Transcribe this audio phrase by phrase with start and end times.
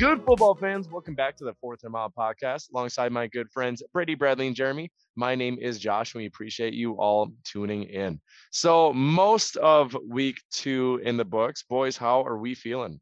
[0.00, 0.88] good football fans?
[0.88, 4.56] Welcome back to the Fourth and Mile podcast alongside my good friends Brady, Bradley, and
[4.56, 4.90] Jeremy.
[5.14, 8.18] My name is Josh, and we appreciate you all tuning in.
[8.50, 12.98] So, most of week two in the books, boys, how are we feeling?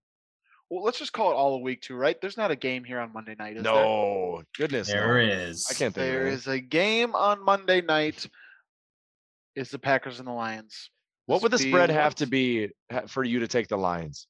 [0.70, 2.20] Well, let's just call it all a week two, right?
[2.20, 3.72] There's not a game here on Monday night, is there?
[3.72, 5.32] no, goodness, There no.
[5.32, 5.68] is.
[5.70, 6.32] I can't think There of it.
[6.32, 8.26] is a game on Monday night.
[9.54, 10.90] Is the Packers and the Lions.
[11.26, 12.70] What would the spread have to be
[13.06, 14.26] for you to take the Lions?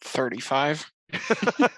[0.00, 0.90] 35.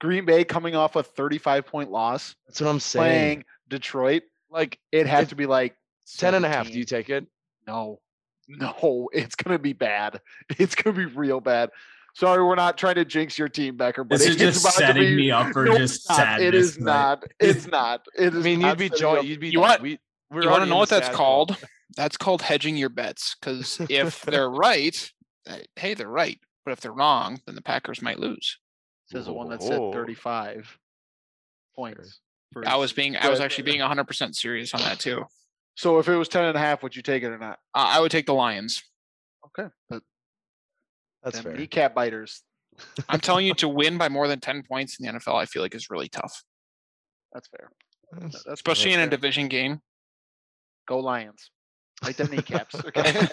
[0.00, 3.02] Green Bay coming off a 35 point loss, That's what I'm saying.
[3.04, 4.22] playing Detroit.
[4.50, 5.74] Like It had to be like
[6.16, 6.70] 10 and a half.
[6.70, 7.26] Do you take it?
[7.66, 8.00] No,
[8.48, 10.20] no, it's gonna be bad.
[10.58, 11.70] It's gonna be real bad.
[12.14, 14.72] Sorry, we're not trying to jinx your team, Becker, but This is it's just about
[14.74, 16.16] to setting be- me up for No, just it's not.
[16.16, 16.48] sadness.
[16.48, 16.92] It is tonight.
[16.92, 17.24] not.
[17.40, 18.06] It's not.
[18.16, 19.20] It I mean, not you'd be setting joy.
[19.20, 19.98] You'd be You want- We,
[20.30, 21.56] we're You want to know what that's called?
[21.96, 23.36] That's called hedging your bets.
[23.40, 25.12] Because if they're right,
[25.76, 26.38] hey, they're right.
[26.68, 28.58] But if they're wrong, then the Packers might lose.
[29.06, 29.90] Says the one that said Oh.
[29.90, 30.78] 35
[31.74, 32.20] points.
[32.52, 35.24] for I was being, I was actually being 100% serious on that too.
[35.76, 37.58] So if it was 10 and a half, would you take it or not?
[37.74, 38.82] Uh, I would take the Lions.
[39.46, 39.70] Okay.
[39.88, 40.02] But
[41.22, 41.56] That's them fair.
[41.56, 42.42] kneecap biters.
[43.08, 45.62] I'm telling you, to win by more than 10 points in the NFL, I feel
[45.62, 46.42] like is really tough,
[47.32, 47.70] That's fair.
[48.12, 49.80] That's- That's especially in a division game.
[50.86, 51.50] Go Lions.
[52.16, 52.74] Them kneecaps.
[52.86, 53.28] Okay.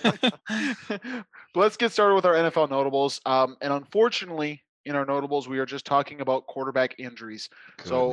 [0.90, 3.22] but let's get started with our NFL notables.
[3.26, 7.50] Um, and unfortunately, in our notables, we are just talking about quarterback injuries.
[7.84, 8.12] So-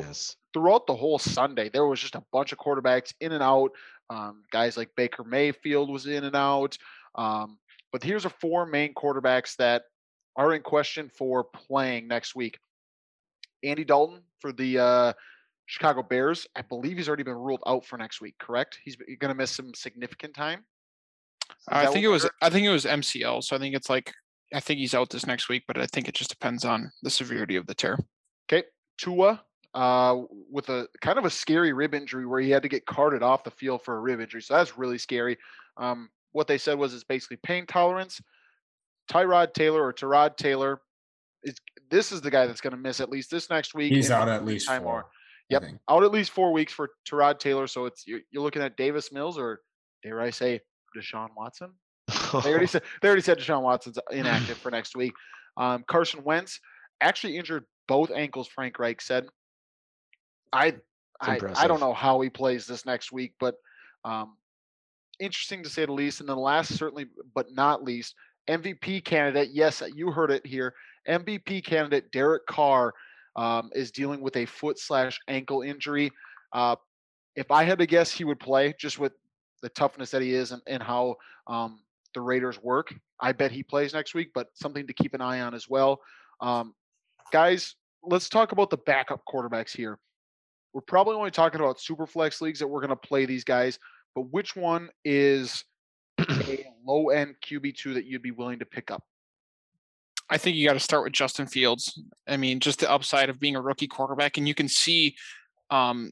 [0.54, 3.70] Throughout the whole Sunday, there was just a bunch of quarterbacks in and out.
[4.10, 6.76] Um, guys like Baker Mayfield was in and out.
[7.14, 7.58] Um,
[7.90, 9.84] but here's are four main quarterbacks that
[10.36, 12.58] are in question for playing next week.
[13.64, 15.12] Andy Dalton for the uh,
[15.72, 16.46] Chicago Bears.
[16.54, 18.34] I believe he's already been ruled out for next week.
[18.38, 18.78] Correct?
[18.84, 20.66] He's going to miss some significant time.
[21.66, 22.32] I think it was, heard?
[22.42, 23.42] I think it was MCL.
[23.42, 24.12] So I think it's like,
[24.52, 27.08] I think he's out this next week, but I think it just depends on the
[27.08, 27.98] severity of the tear.
[28.52, 28.66] Okay,
[28.98, 29.40] Tua
[29.72, 30.20] uh,
[30.50, 33.42] with a kind of a scary rib injury where he had to get carted off
[33.42, 34.42] the field for a rib injury.
[34.42, 35.38] So that's really scary.
[35.78, 38.20] Um, what they said was it's basically pain tolerance.
[39.10, 40.82] Tyrod Taylor or Tyrod Taylor
[41.44, 41.54] is
[41.90, 43.90] this is the guy that's going to miss at least this next week.
[43.90, 44.92] He's out at least time four.
[44.92, 45.06] more.
[45.52, 45.64] Yep.
[45.90, 47.66] Out at least four weeks for Tyrod Taylor.
[47.66, 49.60] So it's you're, you're looking at Davis Mills or
[50.02, 50.60] dare I say
[50.96, 51.70] Deshaun Watson?
[52.08, 55.12] They already said they already said Deshaun Watson's inactive for next week.
[55.56, 56.60] Um, Carson Wentz
[57.00, 58.48] actually injured both ankles.
[58.48, 59.26] Frank Reich said.
[60.52, 60.74] I
[61.20, 63.54] I, I don't know how he plays this next week, but
[64.04, 64.36] um,
[65.20, 66.20] interesting to say the least.
[66.20, 68.14] And then last, certainly but not least,
[68.50, 69.50] MVP candidate.
[69.52, 70.74] Yes, you heard it here.
[71.08, 72.92] MVP candidate Derek Carr
[73.36, 76.10] um, is dealing with a foot slash ankle injury.
[76.52, 76.76] Uh,
[77.36, 79.12] if I had to guess, he would play just with
[79.62, 81.16] the toughness that he is and, and how
[81.46, 81.80] um,
[82.14, 82.94] the Raiders work.
[83.20, 86.00] I bet he plays next week, but something to keep an eye on as well.
[86.40, 86.74] Um,
[87.32, 89.98] guys, let's talk about the backup quarterbacks here.
[90.74, 93.78] We're probably only talking about super flex leagues that we're going to play these guys,
[94.14, 95.64] but which one is
[96.18, 99.04] a low end QB2 that you'd be willing to pick up?
[100.32, 102.00] I think you got to start with Justin Fields.
[102.26, 105.14] I mean, just the upside of being a rookie quarterback, and you can see,
[105.68, 106.10] um,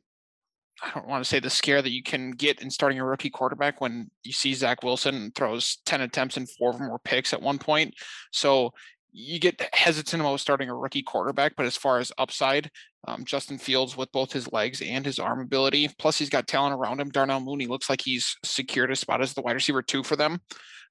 [0.82, 3.30] I don't want to say the scare that you can get in starting a rookie
[3.30, 7.32] quarterback when you see Zach Wilson throws ten attempts and four of them were picks
[7.32, 7.94] at one point.
[8.30, 8.72] So
[9.10, 12.70] you get hesitant about starting a rookie quarterback, but as far as upside,
[13.08, 16.74] um, Justin Fields with both his legs and his arm ability, plus he's got talent
[16.74, 17.08] around him.
[17.08, 20.40] Darnell Mooney looks like he's secured a spot as the wide receiver two for them.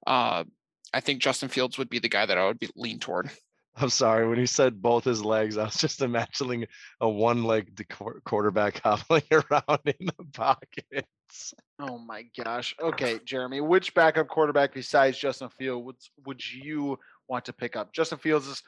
[0.06, 0.44] Uh,
[0.92, 3.30] I think Justin Fields would be the guy that I would be lean toward.
[3.76, 4.28] I'm sorry.
[4.28, 6.66] When you said both his legs, I was just imagining
[7.00, 7.86] a one-legged
[8.24, 11.54] quarterback hobbling around in the pockets.
[11.78, 12.74] Oh my gosh.
[12.80, 15.96] Okay, Jeremy, which backup quarterback besides Justin Fields would,
[16.26, 16.98] would you
[17.28, 17.92] want to pick up?
[17.92, 18.62] Justin Fields is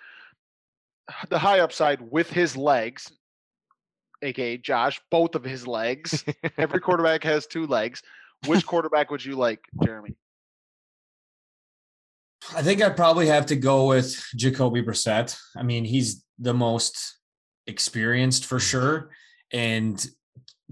[1.29, 3.13] the high upside with his legs,
[4.23, 6.25] aka Josh, both of his legs.
[6.57, 8.03] Every quarterback has two legs.
[8.47, 10.17] Which quarterback would you like, Jeremy?
[12.55, 15.39] I think I'd probably have to go with Jacoby Brissett.
[15.57, 17.19] I mean, he's the most
[17.67, 19.11] experienced for sure
[19.53, 20.05] and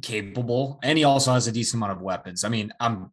[0.02, 2.44] capable, and he also has a decent amount of weapons.
[2.44, 3.12] I mean, I'm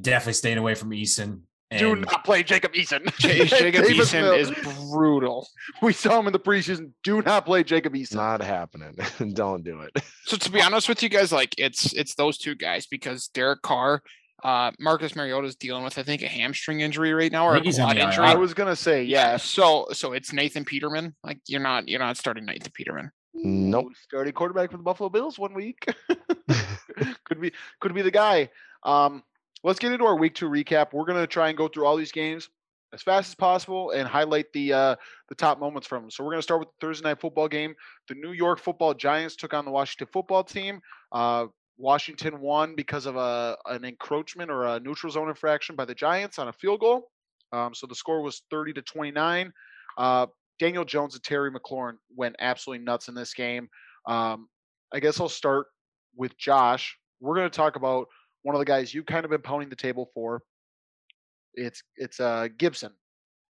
[0.00, 1.42] definitely staying away from Eason.
[1.70, 3.04] Do not play Jacob Eason.
[3.18, 4.50] Jacob Davis Eason Mills.
[4.50, 5.48] is brutal.
[5.82, 6.92] We saw him in the preseason.
[7.02, 8.14] Do not play Jacob Eason.
[8.14, 8.96] Not happening.
[9.32, 9.90] Don't do it.
[10.26, 13.62] So to be honest with you guys, like it's it's those two guys because Derek
[13.62, 14.02] Carr,
[14.46, 17.60] uh, Marcus Mariota is dealing with I think a hamstring injury right now or a
[17.60, 18.24] think quad injury.
[18.24, 19.38] I was gonna say yeah.
[19.38, 21.16] So so it's Nathan Peterman.
[21.24, 23.10] Like you're not you're not starting Nathan Peterman.
[23.34, 23.86] Nope.
[23.86, 25.84] Ooh, Starting quarterback for the Buffalo Bills one week.
[27.24, 27.50] could be
[27.80, 28.48] could be the guy.
[28.84, 29.24] Um,
[29.64, 30.92] let's get into our week two recap.
[30.92, 32.48] We're gonna try and go through all these games
[32.92, 34.96] as fast as possible and highlight the uh,
[35.28, 36.10] the top moments from them.
[36.12, 37.74] So we're going to start with the Thursday night football game.
[38.08, 40.80] The New York Football Giants took on the Washington Football Team.
[41.10, 41.46] Uh,
[41.78, 46.38] Washington won because of a an encroachment or a neutral zone infraction by the Giants
[46.38, 47.10] on a field goal.
[47.52, 49.52] Um, so the score was 30 to 29.
[49.98, 50.26] Uh,
[50.58, 53.68] Daniel Jones and Terry McLaurin went absolutely nuts in this game.
[54.06, 54.48] Um,
[54.92, 55.66] I guess I'll start
[56.16, 56.96] with Josh.
[57.20, 58.08] We're going to talk about
[58.42, 60.42] one of the guys you've kind of been pounding the table for.
[61.54, 62.92] It's it's uh, Gibson.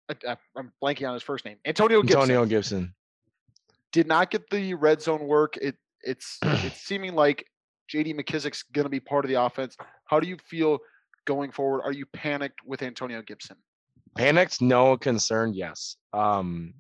[0.10, 1.58] I, am blanking on his first name.
[1.66, 2.22] Antonio Gibson.
[2.22, 2.94] Antonio Gibson
[3.92, 5.58] did not get the red zone work.
[5.58, 7.46] It it's it's seeming like
[7.94, 8.16] J.D.
[8.16, 9.78] McKissic's going to be part of the offense.
[10.06, 10.80] How do you feel
[11.26, 11.84] going forward?
[11.84, 13.56] Are you panicked with Antonio Gibson?
[14.18, 14.98] Panicked, no.
[14.98, 15.96] Concerned, yes.
[16.12, 16.74] Um,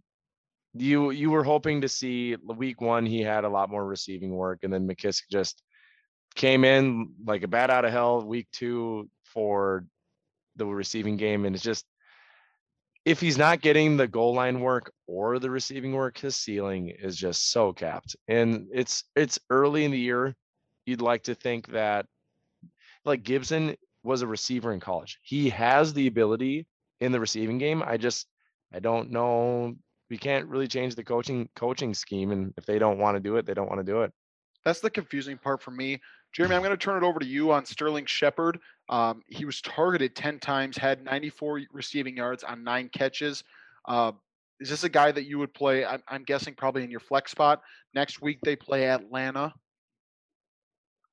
[0.73, 4.61] you you were hoping to see week one he had a lot more receiving work,
[4.63, 5.61] and then McKissic just
[6.33, 8.25] came in like a bat out of hell.
[8.25, 9.85] Week two for
[10.55, 11.85] the receiving game, and it's just
[13.05, 17.15] if he's not getting the goal line work or the receiving work, his ceiling is
[17.15, 18.15] just so capped.
[18.27, 20.35] And it's it's early in the year.
[20.85, 22.05] You'd like to think that
[23.05, 25.19] like Gibson was a receiver in college.
[25.21, 26.67] He has the ability
[26.99, 27.83] in the receiving game.
[27.85, 28.27] I just
[28.73, 29.75] I don't know.
[30.09, 33.37] We can't really change the coaching coaching scheme, and if they don't want to do
[33.37, 34.11] it, they don't want to do it.
[34.65, 35.99] That's the confusing part for me.
[36.33, 38.59] Jeremy, I'm going to turn it over to you on Sterling Shepard.
[38.89, 43.43] Um, he was targeted 10 times, had 94 receiving yards on nine catches.
[43.85, 44.13] Uh,
[44.59, 45.85] is this a guy that you would play?
[45.85, 47.61] I'm, I'm, guessing probably in your flex spot.
[47.93, 49.53] Next week they play Atlanta.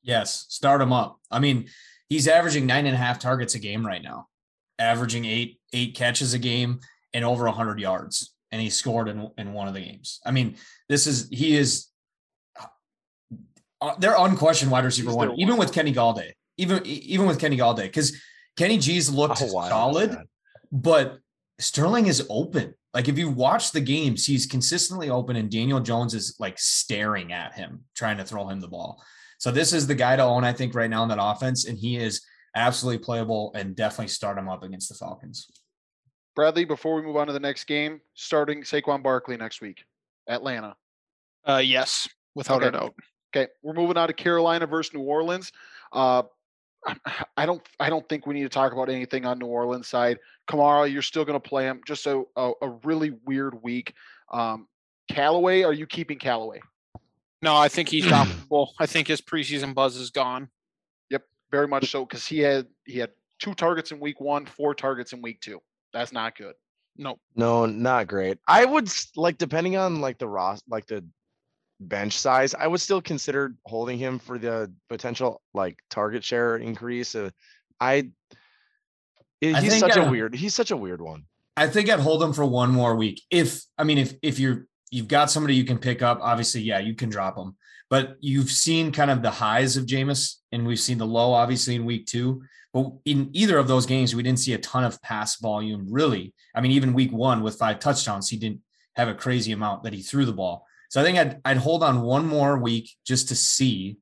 [0.02, 1.18] Yes, start him up.
[1.30, 1.68] I mean,
[2.08, 4.28] he's averaging nine and a half targets a game right now,
[4.78, 6.80] averaging eight eight catches a game
[7.12, 10.20] and over 100 yards, and he scored in in one of the games.
[10.24, 10.56] I mean,
[10.88, 11.88] this is he is
[13.80, 17.84] uh, they're unquestioned wide receiver one, even with Kenny Golladay, even even with Kenny Golladay,
[17.84, 18.16] because
[18.56, 20.16] Kenny G's looked oh, solid,
[20.70, 21.18] but
[21.58, 22.74] Sterling is open.
[22.92, 27.32] Like if you watch the games, he's consistently open, and Daniel Jones is like staring
[27.32, 29.02] at him, trying to throw him the ball.
[29.40, 31.78] So this is the guy to own, I think, right now in that offense, and
[31.78, 32.20] he is
[32.54, 35.50] absolutely playable and definitely start him up against the Falcons.
[36.36, 39.82] Bradley, before we move on to the next game, starting Saquon Barkley next week,
[40.28, 40.76] Atlanta.
[41.48, 42.68] Uh, yes, without okay.
[42.68, 42.94] a doubt.
[43.34, 45.50] Okay, we're moving on to Carolina versus New Orleans.
[45.90, 46.24] Uh,
[47.36, 50.18] I don't I don't think we need to talk about anything on New Orleans side.
[50.50, 51.80] Kamara, you're still going to play him.
[51.86, 53.94] Just a, a, a really weird week.
[54.30, 54.66] Um,
[55.10, 56.60] Callaway, are you keeping Callaway?
[57.42, 58.74] No, I think he's doubtful.
[58.78, 60.48] I think his preseason buzz is gone.
[61.10, 64.74] Yep, very much so because he had he had two targets in week one, four
[64.74, 65.60] targets in week two.
[65.92, 66.54] That's not good.
[66.96, 67.18] Nope.
[67.34, 68.38] No, not great.
[68.46, 71.04] I would like depending on like the Ross like the
[71.80, 77.14] bench size, I would still consider holding him for the potential like target share increase.
[77.14, 77.30] Uh,
[77.80, 78.10] I,
[79.40, 80.34] it, I he's such a weird.
[80.34, 81.24] He's such a weird one.
[81.56, 83.22] I think I'd hold him for one more week.
[83.30, 86.78] If I mean, if if you're you've got somebody you can pick up, obviously, yeah,
[86.78, 87.56] you can drop him.
[87.88, 91.74] But you've seen kind of the highs of Jameis, and we've seen the low, obviously,
[91.74, 92.42] in week two.
[92.72, 96.34] But in either of those games, we didn't see a ton of pass volume, really.
[96.54, 98.60] I mean, even week one with five touchdowns, he didn't
[98.94, 100.66] have a crazy amount that he threw the ball.
[100.88, 103.98] So I think I'd, I'd hold on one more week just to see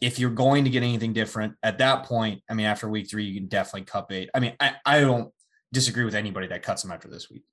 [0.00, 2.42] if you're going to get anything different at that point.
[2.48, 4.30] I mean, after week three, you can definitely cut bait.
[4.34, 5.30] I mean, I, I don't
[5.72, 7.44] disagree with anybody that cuts them after this week.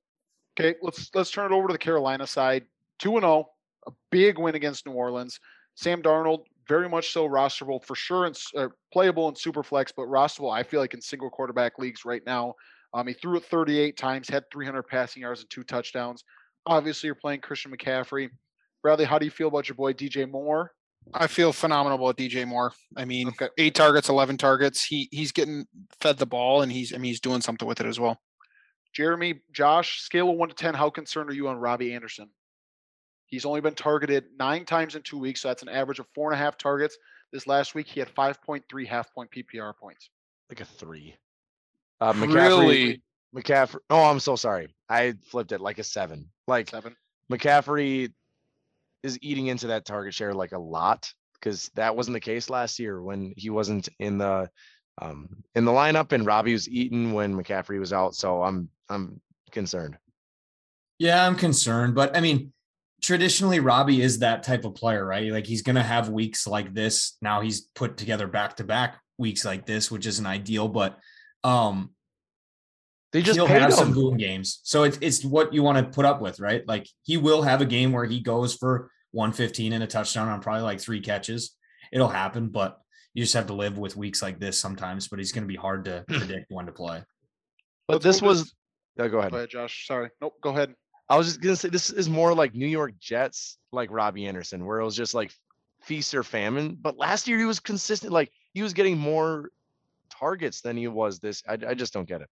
[0.59, 2.65] Okay, let's let's turn it over to the Carolina side.
[2.99, 3.51] Two and zero, oh,
[3.87, 5.39] a big win against New Orleans.
[5.75, 10.07] Sam Darnold, very much so rosterable for sure and uh, playable in super flex, but
[10.07, 10.51] rosterable.
[10.51, 12.55] I feel like in single quarterback leagues right now.
[12.93, 16.23] Um, he threw it 38 times, had 300 passing yards and two touchdowns.
[16.65, 18.29] Obviously, you're playing Christian McCaffrey.
[18.81, 20.71] Bradley, how do you feel about your boy DJ Moore?
[21.13, 22.73] I feel phenomenal about DJ Moore.
[22.95, 23.49] I mean, okay.
[23.57, 24.83] eight targets, eleven targets.
[24.83, 25.65] He he's getting
[25.99, 28.19] fed the ball, and he's I mean he's doing something with it as well.
[28.97, 32.31] Jeremy, Josh, scale of one to ten, how concerned are you on Robbie Anderson?
[33.27, 36.31] He's only been targeted nine times in two weeks, so that's an average of four
[36.31, 36.97] and a half targets.
[37.31, 40.09] This last week, he had five point three half point PPR points.
[40.49, 41.15] Like a three.
[42.01, 43.03] Uh, McCaffrey, really?
[43.35, 43.81] McCaffrey.
[43.91, 44.73] Oh, I'm so sorry.
[44.89, 46.31] I flipped it like a seven.
[46.47, 46.95] Like seven.
[47.31, 48.11] McCaffrey
[49.03, 52.79] is eating into that target share like a lot because that wasn't the case last
[52.79, 54.49] year when he wasn't in the
[55.01, 58.15] um, in the lineup and Robbie was eaten when McCaffrey was out.
[58.15, 59.97] So I'm I'm concerned.
[60.99, 62.51] Yeah, I'm concerned, but I mean,
[63.01, 65.31] traditionally Robbie is that type of player, right?
[65.31, 67.17] Like he's gonna have weeks like this.
[67.21, 70.97] Now he's put together back to back weeks like this, which isn't ideal, but
[71.43, 71.91] um
[73.13, 73.71] they just he'll have him.
[73.71, 74.59] some boom games.
[74.63, 76.67] So it's it's what you want to put up with, right?
[76.67, 80.41] Like he will have a game where he goes for 115 and a touchdown on
[80.41, 81.55] probably like three catches.
[81.91, 82.79] It'll happen, but
[83.17, 85.07] you just have to live with weeks like this sometimes.
[85.07, 87.01] But he's going to be hard to predict when to play.
[87.87, 88.53] But this was
[88.95, 89.31] Yeah, go ahead.
[89.31, 89.87] Go ahead, Josh.
[89.87, 90.11] Sorry.
[90.21, 90.35] Nope.
[90.39, 90.75] Go ahead.
[91.09, 94.65] I was just gonna say this is more like New York Jets, like Robbie Anderson,
[94.65, 95.31] where it was just like
[95.81, 96.77] feast or famine.
[96.79, 99.49] But last year he was consistent, like he was getting more
[100.11, 101.41] targets than he was this.
[101.47, 102.29] I, I just don't get it.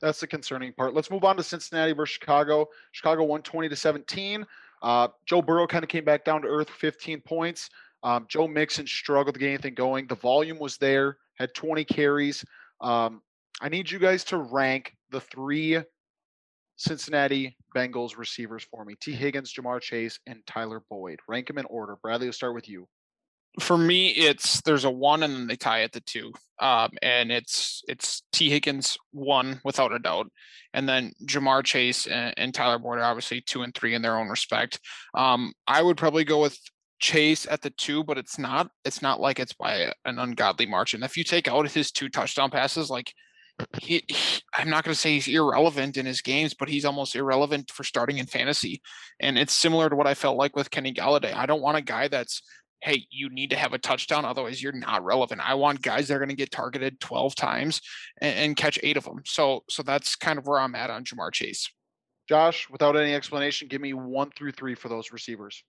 [0.00, 0.94] That's the concerning part.
[0.94, 2.68] Let's move on to Cincinnati versus Chicago.
[2.92, 4.46] Chicago won 20 to 17.
[4.82, 7.68] Uh, Joe Burrow kind of came back down to earth, 15 points.
[8.02, 10.06] Um, Joe Mixon struggled to get anything going.
[10.06, 12.44] The volume was there, had 20 carries.
[12.80, 13.22] Um,
[13.60, 15.78] I need you guys to rank the three
[16.76, 19.12] Cincinnati Bengals receivers for me T.
[19.12, 21.20] Higgins, Ja'Marr Chase, and Tyler Boyd.
[21.26, 21.96] Rank them in order.
[22.02, 22.86] Bradley, we'll start with you.
[23.58, 26.32] For me, it's there's a one and then they tie at the two.
[26.60, 28.50] Um, and it's it's T.
[28.50, 30.30] Higgins one without a doubt.
[30.74, 34.18] And then Ja'Marr Chase and, and Tyler Boyd are obviously two and three in their
[34.18, 34.78] own respect.
[35.14, 36.58] Um, I would probably go with
[36.98, 41.02] Chase at the two, but it's not it's not like it's by an ungodly margin.
[41.02, 43.12] If you take out his two touchdown passes, like
[43.80, 47.16] he, he, I'm not going to say he's irrelevant in his games, but he's almost
[47.16, 48.82] irrelevant for starting in fantasy.
[49.20, 51.34] And it's similar to what I felt like with Kenny Golladay.
[51.34, 52.42] I don't want a guy that's,
[52.82, 55.40] hey, you need to have a touchdown, otherwise you're not relevant.
[55.42, 57.80] I want guys that are going to get targeted 12 times
[58.20, 59.22] and, and, catch eight of them.
[59.24, 61.70] So, so that's kind of where I'm at on Ja'Marr Chase.
[62.28, 65.62] Josh, without any explanation, give me one through three for those receivers.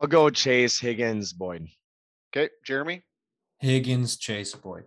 [0.00, 1.68] I'll go Chase, Higgins, Boyd.
[2.34, 3.02] Okay, Jeremy.
[3.60, 4.84] Higgins, Chase, Boyd.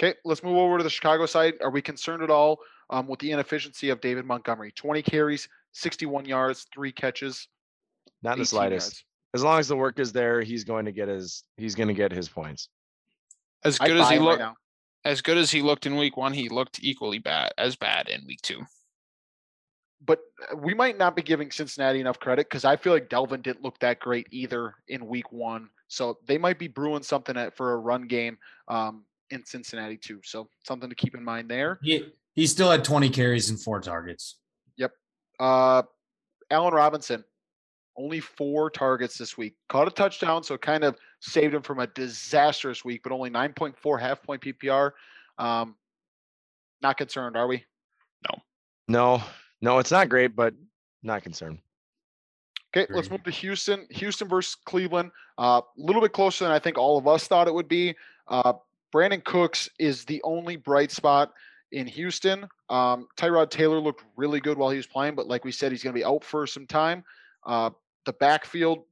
[0.00, 1.54] Okay, let's move over to the Chicago side.
[1.60, 2.58] Are we concerned at all
[2.90, 4.72] um, with the inefficiency of David Montgomery?
[4.72, 7.48] 20 carries, 61 yards, three catches.
[8.22, 8.86] Not the slightest.
[8.86, 9.04] Yards.
[9.34, 11.94] As long as the work is there, he's going to get his he's going to
[11.94, 12.68] get his points.
[13.64, 14.54] As good as he looked, right
[15.04, 18.24] as good as he looked in week one, he looked equally bad as bad in
[18.26, 18.62] week two.
[20.04, 20.20] But
[20.50, 23.62] uh, we might not be giving Cincinnati enough credit because I feel like Dalvin didn't
[23.62, 25.68] look that great either in week one.
[25.88, 28.38] So they might be brewing something at, for a run game.
[28.68, 30.20] Um, in Cincinnati too.
[30.24, 31.78] So something to keep in mind there.
[31.82, 34.36] He he still had 20 carries and four targets.
[34.76, 34.92] Yep.
[35.38, 35.82] Uh
[36.50, 37.24] Allen Robinson,
[37.96, 39.54] only four targets this week.
[39.68, 44.00] Caught a touchdown, so kind of saved him from a disastrous week, but only 9.4
[44.00, 44.92] half point PPR.
[45.38, 45.74] Um,
[46.82, 47.64] not concerned, are we?
[48.28, 48.42] No.
[48.86, 49.22] No,
[49.64, 50.54] no, it's not great, but
[51.02, 51.58] not concerned.
[52.76, 53.86] Okay, let's move to Houston.
[53.90, 55.10] Houston versus Cleveland.
[55.38, 57.94] A uh, little bit closer than I think all of us thought it would be.
[58.28, 58.54] Uh,
[58.92, 61.32] Brandin Cooks is the only bright spot
[61.72, 62.46] in Houston.
[62.68, 65.82] Um, Tyrod Taylor looked really good while he was playing, but like we said, he's
[65.82, 67.02] going to be out for some time.
[67.46, 67.70] Uh,
[68.04, 68.84] the backfield,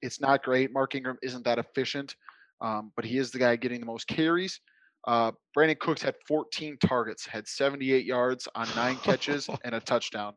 [0.00, 0.72] it's not great.
[0.72, 2.16] Mark Ingram isn't that efficient,
[2.60, 4.60] um, but he is the guy getting the most carries.
[5.06, 10.34] Uh, Brandin Cooks had 14 targets, had 78 yards on nine catches and a touchdown.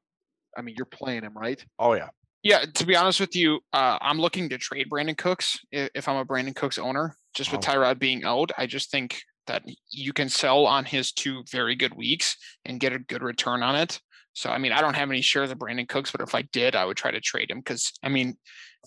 [0.57, 1.63] I mean, you're playing him, right?
[1.79, 2.09] Oh yeah.
[2.43, 6.17] Yeah, to be honest with you, uh, I'm looking to trade Brandin Cooks if I'm
[6.17, 7.15] a Brandin Cooks owner.
[7.33, 11.43] Just with Tyrod being out, I just think that you can sell on his two
[11.51, 13.99] very good weeks and get a good return on it.
[14.33, 16.75] So I mean, I don't have any shares of Brandin Cooks, but if I did,
[16.75, 18.37] I would try to trade him because I mean,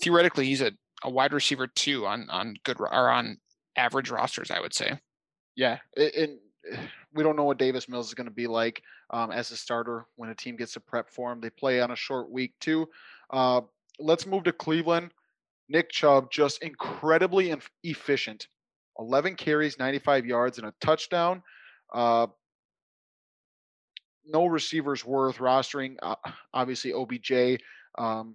[0.01, 0.73] theoretically, he's a,
[1.03, 3.39] a wide receiver too on on good or on
[3.77, 4.51] average rosters.
[4.51, 4.99] I would say.
[5.57, 6.39] Yeah, and
[7.15, 10.07] we don't know what Davis Mills is going to be like um, as a starter
[10.17, 11.41] when a team gets to prep for him.
[11.41, 12.89] They play on a short week too.
[13.31, 13.63] Uh,
[13.99, 15.13] let's move to Cleveland.
[15.69, 17.55] Nick Chubb just incredibly
[17.85, 18.49] efficient.
[18.99, 21.43] 11 carries, 95 yards, and a touchdown.
[21.95, 22.27] Uh,
[24.27, 25.97] no receivers worth rostering.
[26.03, 26.17] Uh,
[26.55, 27.61] obviously, OBJ
[27.99, 28.35] um,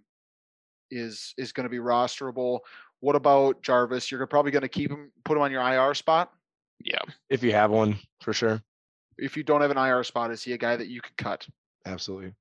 [0.91, 2.59] is is going to be rosterable.
[3.01, 4.11] What about Jarvis?
[4.11, 6.31] You're probably going to keep him, put him on your IR spot.
[6.83, 8.61] Yeah, if you have one, for sure.
[9.17, 11.47] If you don't have an IR spot, is he a guy that you could cut?
[11.85, 12.33] Absolutely.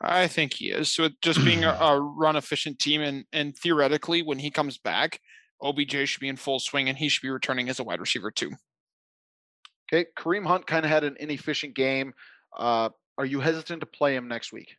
[0.00, 0.92] I think he is.
[0.92, 5.20] So just being a, a, run efficient team, and and theoretically, when he comes back,
[5.62, 8.30] OBJ should be in full swing, and he should be returning as a wide receiver
[8.30, 8.52] too.
[9.92, 12.14] Okay, Kareem Hunt kind of had an inefficient game.
[12.56, 14.76] Uh, are you hesitant to play him next week?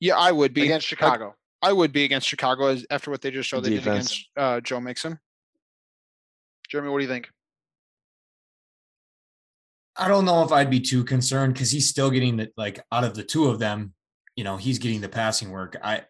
[0.00, 1.34] Yeah, I would be against Chicago.
[1.62, 4.28] I, I would be against Chicago as after what they just showed they did against
[4.36, 5.18] uh, Joe Mixon.
[6.68, 7.28] Jeremy, what do you think?
[9.96, 13.04] I don't know if I'd be too concerned because he's still getting the like out
[13.04, 13.94] of the two of them,
[14.34, 15.76] you know, he's getting the passing work.
[15.82, 16.02] I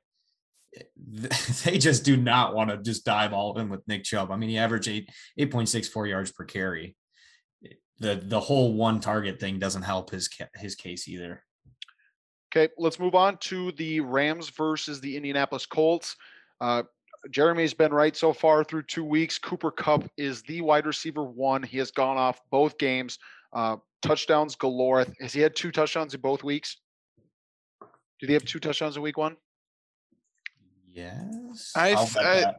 [1.64, 4.30] they just do not want to just dive all in with Nick Chubb.
[4.30, 6.96] I mean, he averaged eight eight point six four yards per carry.
[8.00, 11.44] The the whole one target thing doesn't help his his case either.
[12.54, 16.16] Okay, let's move on to the Rams versus the Indianapolis Colts.
[16.60, 16.84] Uh,
[17.30, 19.38] Jeremy's been right so far through two weeks.
[19.38, 21.62] Cooper Kupp is the wide receiver one.
[21.62, 23.18] He has gone off both games.
[23.52, 25.06] Uh, touchdowns galore.
[25.20, 26.76] Has he had two touchdowns in both weeks?
[28.20, 29.36] Did he have two touchdowns in week one?
[30.92, 31.72] Yes.
[31.74, 32.54] I, I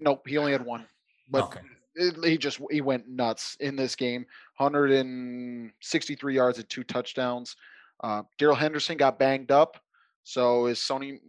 [0.00, 0.86] nope, he only had one.
[1.30, 1.60] But okay.
[1.94, 4.26] it- he just he went nuts in this game.
[4.58, 7.56] 163 yards and two touchdowns.
[8.02, 9.78] Uh, Darrell Henderson got banged up.
[10.24, 11.20] So is Sony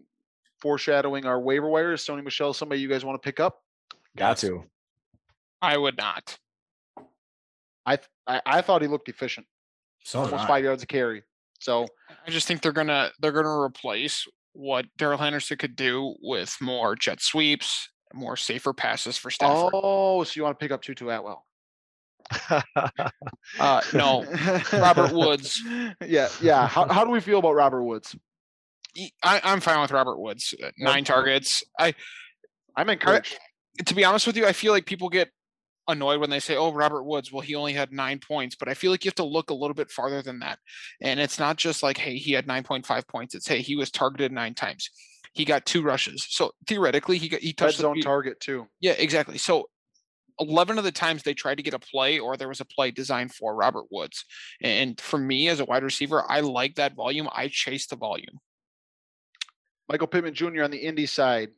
[0.61, 1.93] foreshadowing our waiver wire?
[1.93, 3.61] Is Sony Michel somebody you guys want to pick up?
[4.15, 4.63] Got to.
[5.61, 6.37] I would not.
[7.85, 9.47] I th- I, I thought he looked efficient,
[10.03, 10.47] So almost I.
[10.47, 11.23] five yards of carry.
[11.59, 11.87] So
[12.25, 16.95] I just think they're gonna they're gonna replace what Darrell Henderson could do with more
[16.95, 19.71] jet sweeps, more safer passes for Stafford.
[19.73, 21.45] oh, so you want to pick up Tutu Atwell?
[23.59, 24.25] Uh, no,
[24.73, 25.61] Robert Woods.
[26.05, 26.67] Yeah, yeah.
[26.67, 28.15] How, how do we feel about Robert Woods?
[29.23, 30.53] I, I'm fine with Robert Woods.
[30.63, 31.63] uh, Nine targets.
[31.79, 31.93] I
[32.75, 33.37] I'm encouraged.
[33.85, 35.29] to be honest with you, I feel like people get
[35.87, 38.73] annoyed when they say, "Oh, Robert Woods, well, he only had nine points," but I
[38.73, 40.59] feel like you have to look a little bit farther than that.
[41.01, 44.31] And it's not just like, "Hey, he had 9.5 points." It's, "Hey, he was targeted
[44.31, 44.89] nine times.
[45.33, 48.67] He got two rushes." So theoretically, he got he touched zone target too.
[48.79, 49.37] Yeah, exactly.
[49.37, 49.69] So
[50.39, 52.91] 11 of the times they tried to get a play or there was a play
[52.91, 54.23] designed for Robert Woods.
[54.61, 57.27] And for me as a wide receiver, I like that volume.
[57.31, 58.39] I chase the volume.
[59.89, 60.63] Michael Pittman Jr.
[60.63, 61.49] on the Indy side,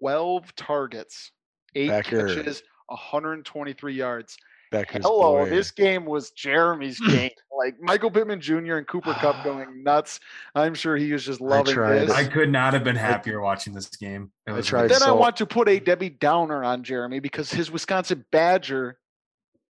[0.00, 1.32] 12 targets,
[1.74, 2.34] eight Becker.
[2.34, 4.36] catches, 123 yards.
[4.72, 5.50] Becker's Hello, boy.
[5.50, 7.30] this game was Jeremy's game.
[7.56, 8.76] Like Michael Pittman Jr.
[8.76, 10.18] and Cooper Kupp going nuts.
[10.54, 12.00] I'm sure he was just loving tried.
[12.00, 12.10] this.
[12.10, 14.32] I could not have been happier watching this game.
[14.46, 18.24] I tried then I want to put a Debbie Downer on Jeremy because his Wisconsin
[18.32, 18.98] Badger,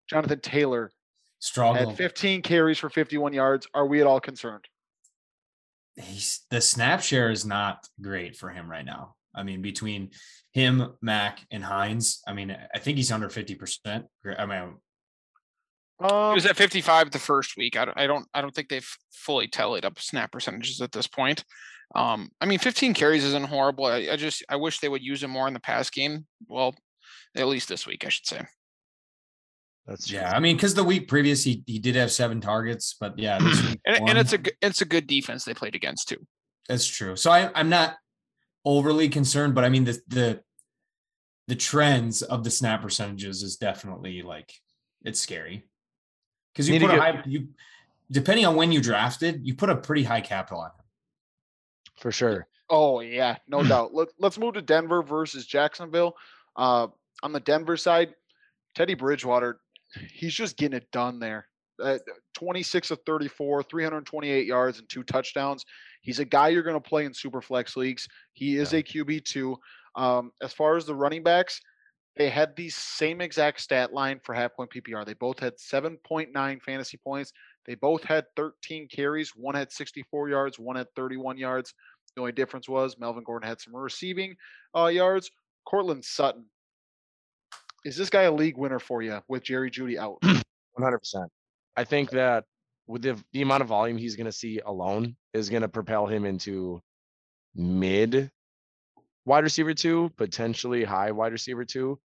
[0.09, 0.91] Jonathan Taylor,
[1.41, 1.89] struggle.
[1.91, 3.67] had 15 carries for 51 yards.
[3.75, 4.65] Are we at all concerned?
[5.97, 9.15] He's the snap share is not great for him right now.
[9.35, 10.11] I mean, between
[10.53, 14.05] him, Mack, and Hines, I mean, I think he's under 50%.
[14.38, 14.76] I mean,
[16.00, 17.76] He Um, was at 55 the first week.
[17.76, 21.07] I don't, I don't, I don't think they've fully tallied up snap percentages at this
[21.07, 21.45] point.
[21.95, 23.85] Um, I mean, 15 carries isn't horrible.
[23.87, 26.27] I, I just, I wish they would use him more in the pass game.
[26.49, 26.75] Well,
[27.35, 28.42] at least this week, I should say.
[29.87, 33.16] That's yeah, I mean, because the week previous he, he did have seven targets, but
[33.18, 36.27] yeah, this And, and it's a, g- it's a good defense they played against too.
[36.68, 37.14] That's true.
[37.14, 37.96] So I, I'm not
[38.64, 40.40] overly concerned, but I mean the the
[41.46, 44.53] the trends of the snap percentages is definitely like
[45.05, 45.64] it's scary
[46.53, 47.49] because you Need put a get- high you
[48.11, 50.85] depending on when you drafted, you put a pretty high capital on him.
[52.01, 52.49] for sure.
[52.68, 53.94] Oh yeah, no doubt.
[53.94, 56.16] Let, let's move to Denver versus Jacksonville.
[56.57, 56.88] Uh,
[57.22, 58.14] on the Denver side,
[58.75, 59.61] Teddy Bridgewater,
[60.12, 61.48] he's just getting it done there.
[61.82, 61.98] Uh,
[62.35, 65.64] 26 of 34, 328 yards and two touchdowns.
[66.00, 68.09] He's a guy you're going to play in super flex leagues.
[68.32, 68.78] He is Yeah.
[68.78, 69.59] a QB two.
[69.94, 71.61] Um, as far as the running backs,
[72.16, 75.04] they had the same exact stat line for half point PPR.
[75.04, 77.32] They both had 7.9 fantasy points.
[77.66, 79.30] They both had 13 carries.
[79.37, 81.74] One had 64 yards, one had 31 yards.
[82.14, 84.37] The only difference was Melvin Gordon had some receiving
[84.74, 85.30] uh, yards.
[85.66, 86.46] Courtland Sutton.
[87.87, 90.18] Is this guy a league winner for you with Jerry Jeudy out?
[90.77, 91.29] 100%.
[91.77, 92.44] I think that
[92.88, 96.07] with the, the amount of volume he's going to see alone is going to propel
[96.07, 96.83] him into
[97.55, 98.29] mid
[99.25, 102.01] wide receiver two, potentially high wide receiver two.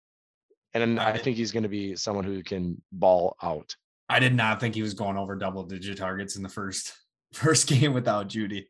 [0.72, 3.74] And I I- think he's going to be someone who can ball out.
[4.08, 6.92] I did not think he was going over double digit targets in the first
[7.32, 8.66] first game without Jeudy.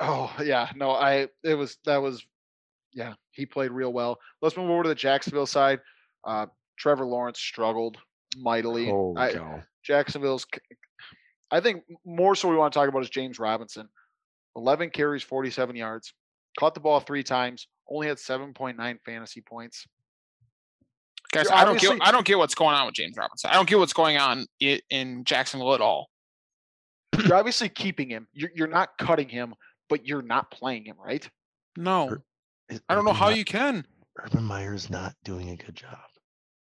[0.00, 2.26] Oh yeah, no, I it was that was
[2.92, 4.18] yeah, he played real well.
[4.42, 5.78] Let's move over to the Jacksonville side.
[6.26, 6.46] Uh,
[6.78, 7.96] Trevor Lawrence struggled
[8.36, 8.86] mightily.
[8.86, 9.62] Holy I- cow.
[9.84, 10.46] Jacksonville's.
[10.52, 10.60] c-
[11.50, 13.88] I think more so we want to talk about is James Robinson.
[14.56, 16.14] 11 carries, 47 yards,
[16.58, 19.86] caught the ball three times, only had 7.9 fantasy points.
[21.32, 23.50] Guys, You're I don't get I don't get what's going on with James Robinson.
[23.50, 26.08] I don't get what's going on in Jacksonville at all.
[27.18, 28.28] You're obviously keeping him.
[28.32, 29.54] You're, you're not cutting him,
[29.88, 31.28] but you're not playing him, right?
[31.76, 32.16] No,
[32.88, 33.84] I don't know how you can.
[34.18, 35.98] Urban Meyer's not doing a good job.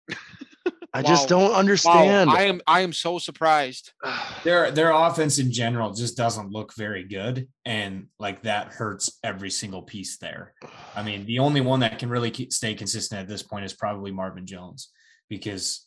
[0.95, 1.39] I just Wow.
[1.39, 2.31] don't Wow, understand.
[2.31, 3.93] I am I am so surprised.
[4.45, 9.51] Their their offense in general just doesn't look very good, and like that hurts every
[9.51, 10.53] single piece there.
[10.97, 13.73] I mean, the only one that can really keep, stay consistent at this point is
[13.73, 14.91] probably Marvin Jones
[15.31, 15.87] because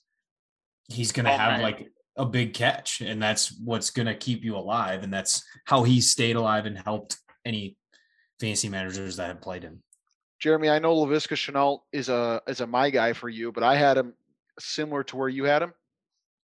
[0.88, 1.62] he's going to Oh, have man.
[1.62, 5.84] like a big catch, and that's what's going to keep you alive, and that's how
[5.84, 7.78] he stayed alive and helped any
[8.40, 9.84] fantasy managers that have played him.
[10.40, 13.76] Jeremy, I know Laviska Shenault is a is a my guy for you, but I
[13.76, 14.14] had him
[14.60, 15.74] similar to where you had him.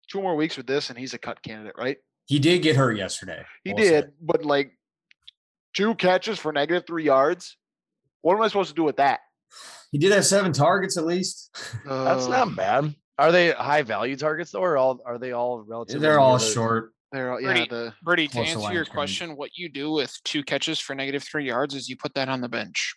[0.09, 1.97] Two more weeks with this, and he's a cut candidate, right?
[2.25, 3.43] He did get hurt yesterday.
[3.63, 4.77] He we'll did, but like
[5.75, 7.57] two catches for negative three yards.
[8.21, 9.21] What am I supposed to do with that?
[9.91, 11.49] He did have seven targets at least.
[11.85, 12.95] That's Uh, not bad.
[13.17, 16.01] Are they high value targets though, or all are they all relatively?
[16.01, 16.91] They're all near the- short.
[17.11, 19.91] There, yeah, Pretty- the Bertie, to Close to answer your of question, what you do
[19.91, 22.95] with two catches for negative three yards is you put that on the bench.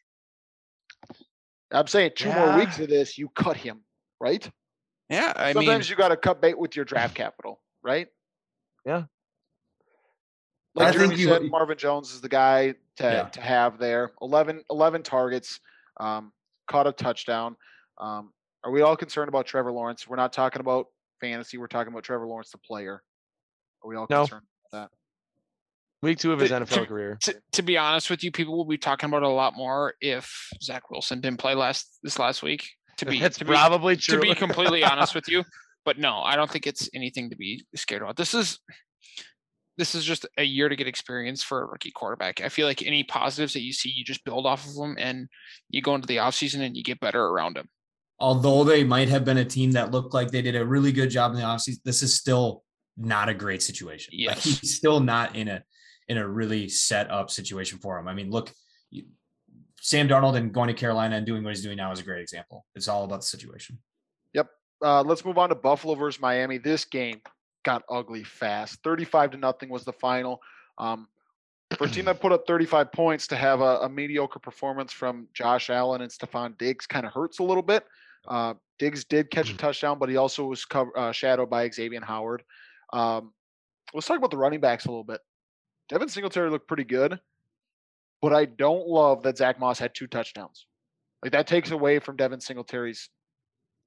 [1.75, 3.83] I'm saying two more weeks of this, you cut him,
[4.21, 4.49] right?
[5.11, 8.09] Yeah, I Sometimes mean, you got to cut bait with your draft capital, right?
[8.87, 9.05] Yeah.
[10.75, 13.29] Like I Jeremy think you- said, Marvin Jones is the guy to, Yeah.
[13.29, 14.13] to have there.
[14.23, 15.61] 11, 11 targets,
[15.99, 16.33] um,
[16.69, 17.57] caught a touchdown.
[17.99, 18.33] Um,
[18.65, 20.09] are we all concerned about Trevor Lawrence?
[20.09, 20.87] We're not talking about
[21.21, 21.59] fantasy.
[21.59, 23.03] We're talking about Trevor Lawrence, the player.
[23.83, 24.21] Are we all No.
[24.23, 24.97] concerned about that?
[26.05, 27.19] Week two of his To- NFL to- career.
[27.23, 29.95] to, to be honest with you, people will be talking about it a lot more
[30.01, 32.69] if Zach Wilson didn't play last this last week.
[32.99, 35.43] To be That's to be, probably to be completely honest with you.
[35.85, 38.17] But no, I don't think it's anything to be scared about.
[38.17, 38.61] This is
[39.77, 42.41] this is just a year to get experience for a rookie quarterback.
[42.41, 45.27] I feel like any positives that you see, you just build off of them and
[45.69, 47.69] you go into the offseason and you get better around them.
[48.21, 51.11] although they might have been a team that looked like they did a really good
[51.11, 52.63] job in the offseason, this is still
[52.97, 54.15] not a great situation.
[54.25, 55.65] Like he's still not in a
[56.09, 58.09] in a really set up situation for him.
[58.09, 58.53] I mean, look,
[58.91, 59.05] you,
[59.81, 62.21] Sam Darnold and going to Carolina and doing what he's doing now is a great
[62.21, 62.65] example.
[62.75, 63.79] It's all about the situation.
[64.33, 64.49] Yep.
[64.83, 66.59] Uh, let's move on to Buffalo versus Miami.
[66.59, 67.21] This game
[67.65, 68.79] got ugly fast.
[68.85, 70.41] 35 to nothing was the final.
[70.79, 71.09] Um,
[71.77, 75.29] for a team that put up 35 points to have a, a mediocre performance from
[75.35, 77.85] Josh Allen and Stefon Diggs kind of hurts a little bit.
[78.29, 82.01] Uh, Diggs did catch a touchdown, but he also was cover, uh, shadowed by Xavier
[82.05, 82.43] Howard.
[82.93, 83.33] Um,
[83.93, 85.21] let's talk about the running backs a little bit.
[85.89, 87.21] Devin Singletary looked pretty good,
[88.23, 90.67] but I don't love that Zach Moss had two touchdowns.
[91.23, 91.75] Like that takes mm.
[91.75, 93.09] away from Devin Singletary's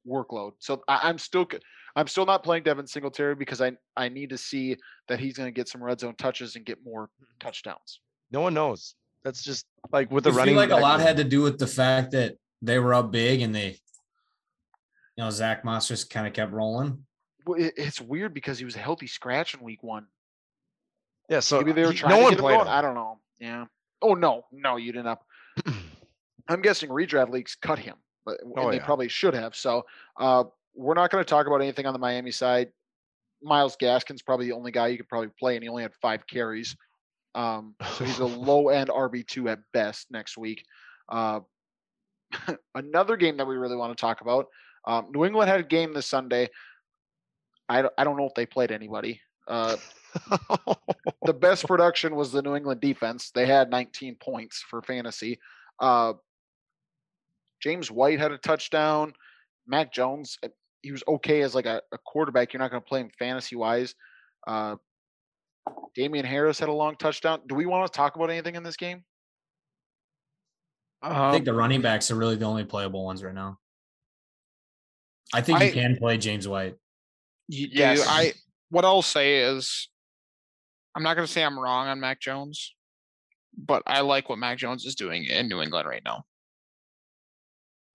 [0.08, 0.54] workload.
[0.60, 1.48] So I, I'm still
[1.96, 5.48] I'm still not playing Devin Singletary because I I need to see that he's going
[5.48, 7.26] to get some red zone touches and get more mm.
[7.40, 8.02] touchdowns.
[8.32, 8.96] no one knows.
[9.24, 10.56] That's just like with the I feel running.
[10.56, 13.54] like a lot had to do with the fact that they were up big and
[13.54, 13.70] they,
[15.16, 17.06] you know, Zach Moss just kind of kept rolling.
[17.46, 20.08] Well, it- It's weird because he was a healthy scratch in week one.
[21.30, 22.68] Yeah, so Maybe they were he- trying no to one played.
[22.68, 23.20] I don't know.
[23.40, 23.66] Yeah.
[24.02, 25.08] Oh no, no, you didn't.
[25.08, 25.26] Up.
[26.50, 28.86] I'm guessing redraft leagues cut him, but Oh, they yeah.
[28.86, 29.56] probably should have.
[29.56, 29.84] So
[30.20, 32.70] uh, we're not going to talk about anything on the Miami side.
[33.44, 36.26] Myles Gaskin's probably the only guy you could probably play, and he only had five
[36.28, 36.76] carries.
[37.36, 40.64] Um, so he's a low end RB two at best next week.
[41.10, 41.42] Uh,
[42.76, 44.46] another game that we really want to talk about.
[44.86, 46.50] Um, New England had a game this Sunday.
[47.70, 49.20] I I don't know if they played anybody.
[49.48, 49.76] Uh,
[51.26, 53.32] the best production was the New England defense.
[53.34, 55.40] They had 19 points for fantasy.
[55.80, 56.14] Uh,
[57.62, 59.14] James White had a touchdown.
[59.68, 60.50] Mac Jones, uh,
[60.82, 62.54] he was okay as like a, a quarterback.
[62.54, 63.96] You're not going to play him fantasy wise.
[64.46, 64.76] Uh,
[65.96, 67.42] Damien Harris had a long touchdown.
[67.48, 69.04] Do we want to talk about anything in this game?
[71.02, 73.58] I Um, think the running backs are really the only playable ones right now.
[75.34, 76.76] I think I- you can play James White.
[77.50, 77.78] You do.
[77.78, 78.06] Yes.
[78.08, 78.34] I
[78.70, 79.88] what I'll say is
[80.98, 82.74] I'm not gonna say I'm wrong on Mac Jones,
[83.56, 86.26] but I like what Mac Jones is doing in New England right now.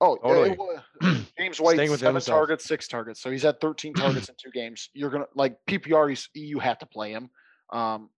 [0.01, 0.51] Oh, uh, Totally.
[0.53, 0.59] it
[1.03, 2.37] wa- James White, Staying with seven himself.
[2.37, 3.21] targets, six targets.
[3.21, 4.89] So he's had 13 targets in two games.
[4.95, 6.17] You're gonna like PPR.
[6.35, 7.29] You, you have to play him.
[7.73, 8.09] Um,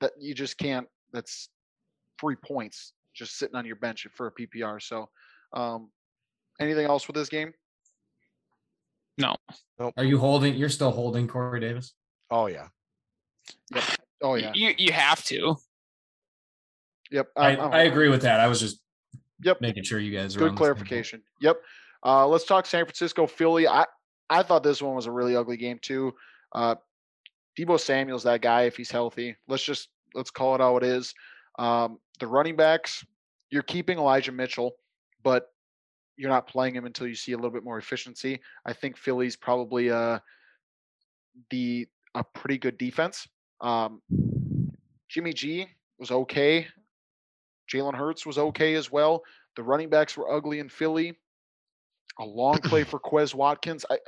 [0.00, 0.88] that you just can't.
[1.12, 1.48] That's
[2.20, 4.82] three points just sitting on your bench for a PPR.
[4.82, 5.08] So,
[5.52, 5.88] um,
[6.58, 7.52] anything else with this game?
[9.18, 9.36] No.
[9.78, 9.94] Nope.
[9.96, 10.54] Are you holding?
[10.56, 11.92] You're still holding Corey Davis?
[12.32, 12.66] oh yeah.
[14.22, 14.52] Oh yeah.
[14.54, 15.56] You you have to.
[17.10, 17.28] Yep.
[17.36, 18.40] I, I'm- I'm I agree with that.
[18.40, 18.80] I was just
[19.42, 19.60] Yep.
[19.60, 21.22] making sure you guys are Good the same clarification.
[21.40, 21.56] Yep.
[22.04, 23.68] Uh, let's talk San Francisco, Philly.
[23.68, 23.84] I
[24.30, 26.14] I thought this one was a really ugly game too.
[26.52, 26.76] Uh,
[27.58, 29.36] Debo Samuel's that guy if he's healthy.
[29.48, 31.14] Let's just let's call it how it is.
[31.58, 33.04] Um, the running backs,
[33.50, 34.72] you're keeping Elijah Mitchell,
[35.22, 35.48] but
[36.16, 38.40] you're not playing him until you see a little bit more efficiency.
[38.64, 40.18] I think Philly's probably uh
[41.50, 43.28] the a pretty good defense.
[43.60, 44.00] Um,
[45.08, 45.66] Jimmy G
[45.98, 46.66] was okay.
[47.72, 49.22] Jalen Hurts was okay as well.
[49.56, 51.14] The running backs were ugly in Philly.
[52.18, 53.84] A long play for Quez Watkins.
[53.90, 53.98] I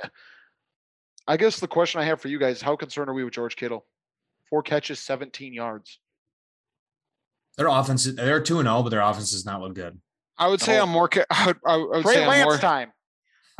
[1.27, 3.55] I guess the question I have for you guys: How concerned are we with George
[3.55, 3.85] Kittle?
[4.49, 5.99] Four catches, 17 yards.
[7.57, 9.99] Their offense, they're two and zero, but their offense does not look good.
[10.37, 10.83] I would say No.
[10.83, 11.07] I'm more.
[11.09, 12.57] ca- I would, I would Trey say I'm Lance more.
[12.57, 12.91] time.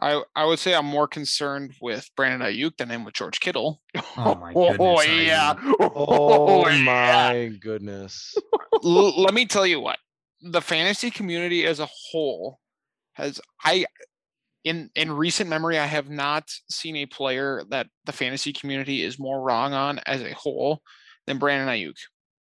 [0.01, 3.39] I I would say I'm more concerned with Brandon Aiyuk than I am with George
[3.39, 3.81] Kittle.
[4.17, 4.79] Oh my goodness!
[4.79, 5.53] Oh, yeah.
[5.81, 6.83] Oh, oh yeah.
[6.83, 8.35] my goodness.
[8.83, 9.99] L- let me tell you what
[10.41, 12.59] the fantasy community as a whole
[13.13, 13.85] has I
[14.63, 19.19] in in recent memory I have not seen a player that the fantasy community is
[19.19, 20.81] more wrong on as a whole
[21.27, 21.97] than Brandon Aiyuk.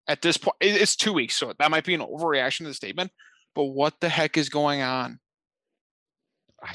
[0.08, 3.10] At this point, it's two weeks, so that might be an overreaction to the statement.
[3.54, 5.18] But what the heck is going on?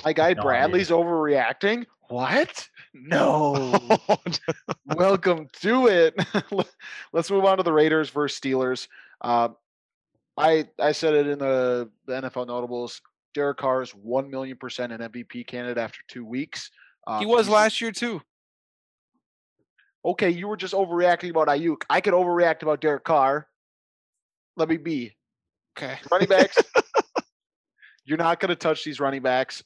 [0.05, 0.43] My guy No idea.
[0.43, 1.85] Bradley's overreacting.
[2.09, 2.67] What?
[2.93, 3.79] No.
[4.85, 6.15] Welcome to it.
[7.13, 8.87] Let's move on to the Raiders versus Steelers.
[9.21, 9.49] Uh,
[10.37, 13.01] I I said it in the, the NFL notables.
[13.33, 16.69] Derek Carr is one million percent an MVP candidate after two weeks.
[17.07, 18.21] Uh, He was last year too.
[20.03, 21.83] Okay, you were just overreacting about Aiyuk.
[21.89, 23.47] I could overreact about Derek Carr.
[24.57, 25.15] Let me be.
[25.77, 25.97] Okay.
[26.11, 26.57] Running backs.
[28.11, 29.63] you're not going to touch these running backs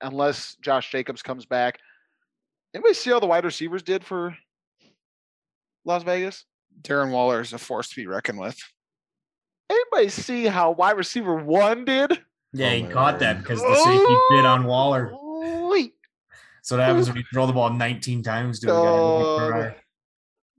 [0.00, 1.80] unless Josh Jacobs comes back.
[2.72, 4.36] Anybody see how the wide receivers did for
[5.84, 6.44] Las Vegas?
[6.82, 8.56] Darren Waller is a force to be reckoned with.
[9.68, 12.22] Anybody see how wide receiver one did?
[12.52, 15.06] Yeah, Oh he my caught that because the safety bit on Waller.
[15.12, 15.92] Holy-
[16.62, 18.74] So that happens when you throw the ball 19 times to a guy.
[18.76, 19.72] Oh.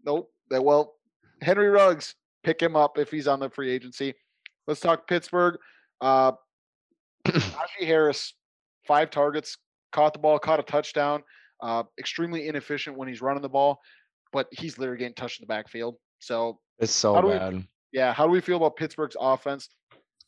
[0.04, 0.32] Nope.
[0.52, 0.96] Well,
[1.42, 4.14] Henry Ruggs, pick him up if he's on the free agency.
[4.68, 5.58] Let's talk Pittsburgh.
[6.02, 6.34] Uh,
[7.32, 8.34] Najee Harris,
[8.88, 9.58] five targets,
[9.92, 11.24] caught the ball, caught a touchdown.
[11.62, 13.80] Uh, extremely inefficient when he's running the ball,
[14.32, 15.96] but he's literally getting touched in the backfield.
[16.20, 17.68] So, It's so do we- bad.
[17.92, 19.70] yeah, how do we feel about Pittsburgh's offense?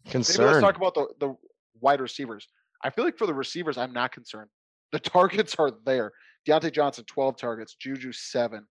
[0.05, 1.35] Maybe let's talk about the, the
[1.81, 2.47] wide receivers.
[2.83, 4.49] I feel like for the receivers, I'm not concerned.
[4.91, 6.11] The targets are there.
[6.47, 7.75] Diontae Johnson, 12 targets.
[7.75, 8.65] Juju, seven.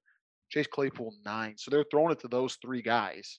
[0.50, 1.54] Chase Claypool, nine.
[1.58, 3.38] So they're throwing it to those three guys.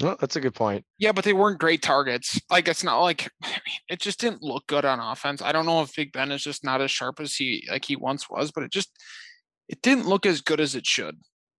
[0.00, 0.84] Well, that's a good point.
[0.98, 2.40] Yeah, but they weren't great targets.
[2.50, 3.30] Like it's not like
[3.88, 5.42] it just didn't look good on offense.
[5.42, 7.96] I don't know if Big Ben is just not as sharp as he like he
[7.96, 8.90] once was, but it just
[9.68, 11.16] it didn't look as good as it should.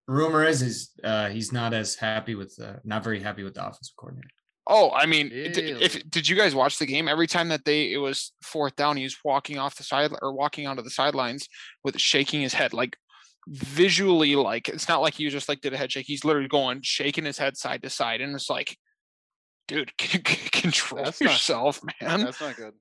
[0.08, 3.62] Rumor is is uh, he's not as happy with uh, not very happy with the
[3.62, 4.28] offensive coordinator.
[4.68, 7.08] Oh, I mean, it- d- if did you guys watch the game?
[7.08, 10.34] Every time that they it was fourth down, he was walking off the side or
[10.34, 11.48] walking onto the sidelines
[11.84, 12.98] with shaking his head, like
[13.48, 16.06] visually, like it's not like he just like did a head shake.
[16.08, 18.78] He's literally going shaking his head side to side, and it's like,
[19.68, 22.24] dude, control That's not- yourself, man.
[22.26, 22.74] That's not good.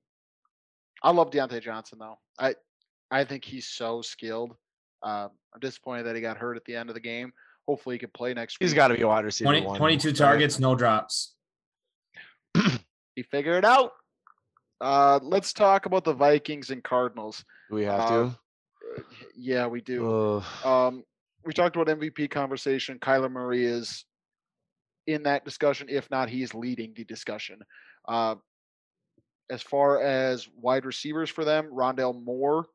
[1.03, 2.19] I love Diontae Johnson though.
[2.39, 2.55] I
[3.09, 4.55] I think he's so skilled.
[5.03, 7.33] Um, I'm disappointed that he got hurt at the end of the game.
[7.67, 8.65] Hopefully he can play next week.
[8.67, 9.77] He's got to be a wide receiver 20, one.
[9.77, 11.35] 22 targets, no drops.
[13.15, 13.91] He figure it out.
[14.79, 17.43] Uh, let's talk about the Vikings and Cardinals.
[17.69, 18.39] Do we have Uh, to?
[18.97, 19.01] Uh,
[19.35, 20.41] Yeah, we do.
[20.63, 21.03] Um,
[21.45, 22.99] we talked about MVP conversation.
[22.99, 24.05] Kyler Murray is
[25.07, 25.87] in that discussion.
[25.89, 27.59] If not, he's leading the discussion.
[28.07, 28.35] Uh,
[29.49, 32.67] as far as wide receivers for them, Rondale Moore,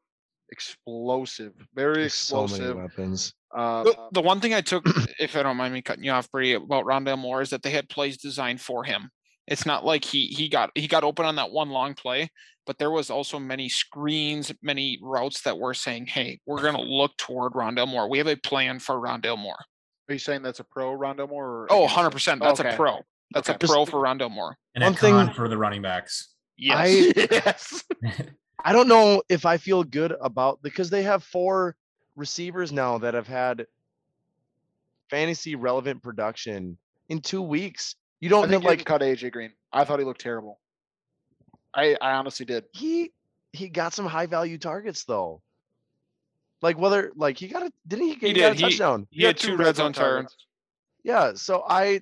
[0.50, 2.76] explosive, very There's so many explosive.
[2.76, 3.34] weapons.
[3.56, 4.84] uh, The, the one thing I took,
[5.18, 7.70] if I don't mind me cutting you off, Brady, about Rondale Moore is that they
[7.70, 9.10] had plays designed for him.
[9.46, 12.30] It's not like he he got he got open on that one long play,
[12.66, 16.82] but there was also many screens, many routes that were saying, "Hey, we're going to
[16.82, 18.08] look toward Rondale Moore.
[18.08, 19.58] We have a plan for Rondale Moore."
[20.08, 21.62] are you saying that's a pro Rondale Moore?
[21.62, 22.40] Or Oh, 100 percent.
[22.40, 22.72] That's Okay.
[22.72, 23.00] a pro.
[23.32, 23.56] That's Okay.
[23.60, 24.56] a pro for Rondale Moore.
[24.76, 26.28] And One a con thing- for the running backs.
[26.56, 27.12] Yes.
[27.30, 27.84] yes.
[28.64, 31.74] I don't know if I feel good about because they have four
[32.14, 33.66] receivers now that have had
[35.10, 36.78] fantasy relevant production
[37.08, 37.96] in two weeks.
[38.26, 39.52] You don't think like like cut AJ Green.
[39.72, 40.58] I thought he looked terrible.
[41.72, 42.64] I I honestly did.
[42.72, 43.12] he
[43.52, 45.42] he got some high value targets though.
[46.60, 48.56] Like whether like he got a didn't he, He he got a did.
[48.56, 49.06] He- touchdown?
[49.12, 50.34] He had two red zone targets.
[51.04, 52.00] Yeah, so I,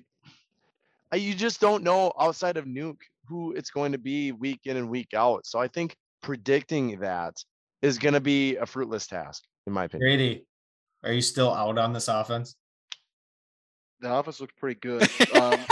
[1.11, 4.77] I you just don't know outside of Nuke who it's going to be week in
[4.77, 5.45] and week out.
[5.45, 7.35] So I think predicting that
[7.83, 10.09] is going to be a fruitless task, in my opinion.
[10.09, 10.45] Grady,
[11.03, 12.55] are you still out on this offense?
[14.05, 15.01] The offense looked pretty good.
[15.35, 15.65] Um,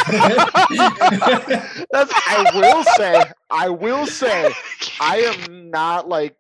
[1.92, 4.52] That's I will say, I will say,
[5.00, 6.36] I am not like.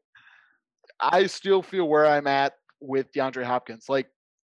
[1.00, 3.86] I still feel where I'm at with DeAndre Hopkins.
[3.88, 4.08] Like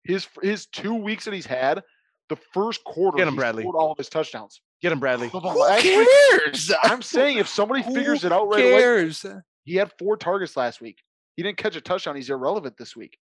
[0.04, 1.82] his his two weeks that he's had,
[2.28, 3.62] the first quarter, Get him, Bradley.
[3.62, 4.60] scored all of his touchdowns.
[4.82, 5.28] Get him, Bradley.
[5.28, 6.72] Who last cares?
[6.82, 9.24] I'm saying if somebody figures it out right away, cares?
[9.64, 10.98] he had four targets last week.
[11.36, 12.16] He didn't catch a touchdown.
[12.16, 13.16] He's irrelevant this week.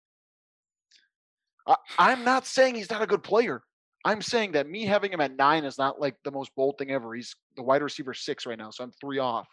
[1.68, 3.62] I, I'm not saying he's not a good player.
[4.06, 6.92] I'm saying that me having him at nine is not like the most bold thing
[6.92, 7.16] ever.
[7.16, 9.48] He's the wide receiver six right now, so I'm three off.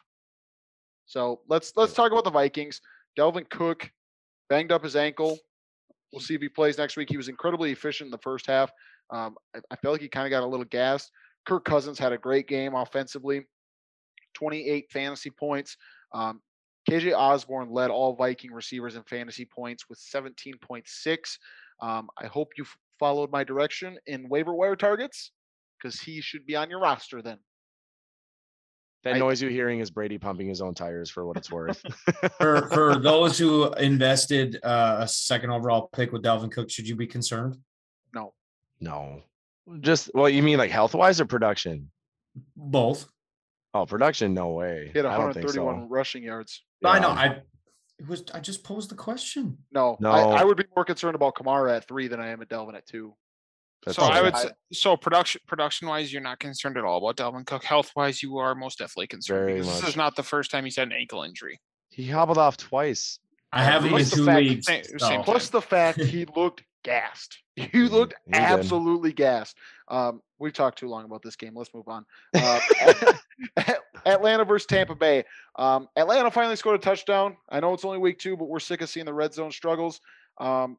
[1.06, 2.80] So let's let's talk about the Vikings.
[3.18, 3.90] Dalvin Cook
[4.50, 5.38] banged up his ankle.
[6.12, 7.08] We'll see if he plays next week.
[7.08, 8.70] He was incredibly efficient in the first half.
[9.10, 11.10] Um, I, I felt like he kind of got a little gassed.
[11.46, 13.46] Kirk Cousins had a great game offensively,
[14.34, 15.78] 28 fantasy points.
[16.12, 16.42] Um,
[16.90, 21.38] KJ Osborn led all Viking receivers in fantasy points with 17.6.
[21.80, 22.64] Um, I hope you
[23.02, 25.32] followed my direction in waiver wire targets
[25.76, 27.36] because he should be on your roster then.
[29.02, 31.82] That I- noise you're hearing is Brady pumping his own tires for what it's worth.
[32.38, 36.94] for for those who invested uh, a second overall pick with Dalvin Cook, should you
[36.94, 37.56] be concerned?
[38.14, 38.34] No,
[38.80, 39.22] no.
[39.80, 41.90] Just well, you mean like health wise or production?
[42.56, 43.08] Both.
[43.74, 44.90] Oh, production, no way.
[44.92, 45.92] he had I don't think 131 so.
[45.92, 46.62] rushing yards.
[46.84, 47.08] I know.
[47.08, 47.40] I
[48.02, 48.24] it was.
[48.34, 49.58] I just posed the question.
[49.72, 52.48] No, I, I would be more concerned about Kamara at three than I am at
[52.48, 53.14] Dalvin at two.
[53.84, 57.16] That's so I would say, so production production wise, you're not concerned at all about
[57.16, 57.64] Dalvin Cook.
[57.64, 60.64] Health wise, you are most definitely concerned Very because this is not the first time
[60.64, 61.58] he's had an ankle injury.
[61.90, 63.18] He hobbled off twice.
[63.52, 64.66] I have him in two fact- leagues.
[64.66, 67.38] Same- same Plus the fact he looked gassed.
[67.56, 68.40] He looked he did.
[68.40, 69.58] absolutely gassed.
[69.88, 71.52] Um, we've talked too long about this game.
[71.54, 72.06] Let's move on.
[72.34, 72.60] Uh,
[74.06, 75.24] Atlanta versus Tampa Bay.
[75.56, 77.36] Um, Atlanta finally scored a touchdown.
[77.50, 80.00] I know it's only week two, but we're sick of seeing the red zone struggles.
[80.40, 80.78] Um,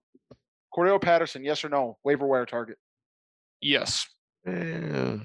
[0.75, 1.97] Cordarrelle Patterson, yes or no?
[2.03, 2.77] Waiver wire target.
[3.61, 4.07] Yes.
[4.47, 5.17] Eh,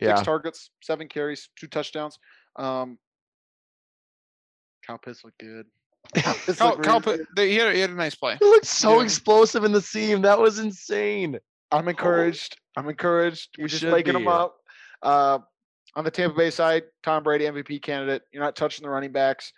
[0.00, 2.18] Six targets, seven carries, two touchdowns.
[2.56, 2.98] Um,
[4.86, 5.64] Kyle Pitts looked good.
[6.14, 8.36] Kyle Pitts Cal, looked Cal, really they- he, had, he had a nice play.
[8.40, 9.04] He looked so Yeah.
[9.04, 10.22] explosive in the seam.
[10.22, 11.38] That was insane.
[11.72, 12.56] I'm encouraged.
[12.76, 13.50] I'm encouraged.
[13.58, 14.56] You We're just should making them up.
[15.02, 15.38] Uh,
[15.96, 18.22] on the Tampa Bay side, Tom Brady MVP candidate.
[18.32, 19.52] You're not touching the running backs,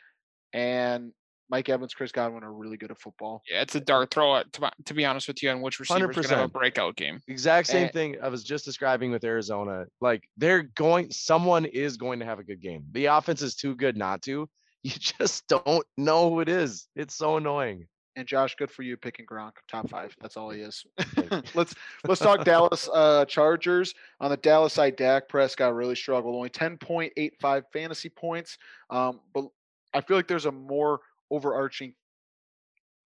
[0.52, 1.12] and
[1.48, 3.42] Mike Evans, Chris Godwin are really good at football.
[3.48, 4.36] Yeah, it's a dart throw.
[4.36, 6.44] At, to, be- to be honest with you, on which receiver is going to have
[6.46, 7.20] a breakout game.
[7.28, 7.90] Exact same Eh.
[7.92, 9.84] thing I was just describing with Arizona.
[10.00, 12.84] Like they're going, someone is going to have a good game.
[12.92, 14.48] The offense is too good not to.
[14.86, 16.86] You just don't know who it is.
[16.94, 17.88] It's so annoying.
[18.14, 20.14] And Josh, good for you picking Gronk top five.
[20.20, 20.86] That's all he is.
[21.54, 21.74] let's
[22.06, 23.94] let's talk Dallas uh, Chargers.
[24.20, 26.36] On the Dallas side, Dak Prescott really struggled.
[26.36, 28.58] Only 10.85 fantasy points.
[28.88, 29.46] Um, but
[29.92, 31.00] I feel like there's a more
[31.32, 31.92] overarching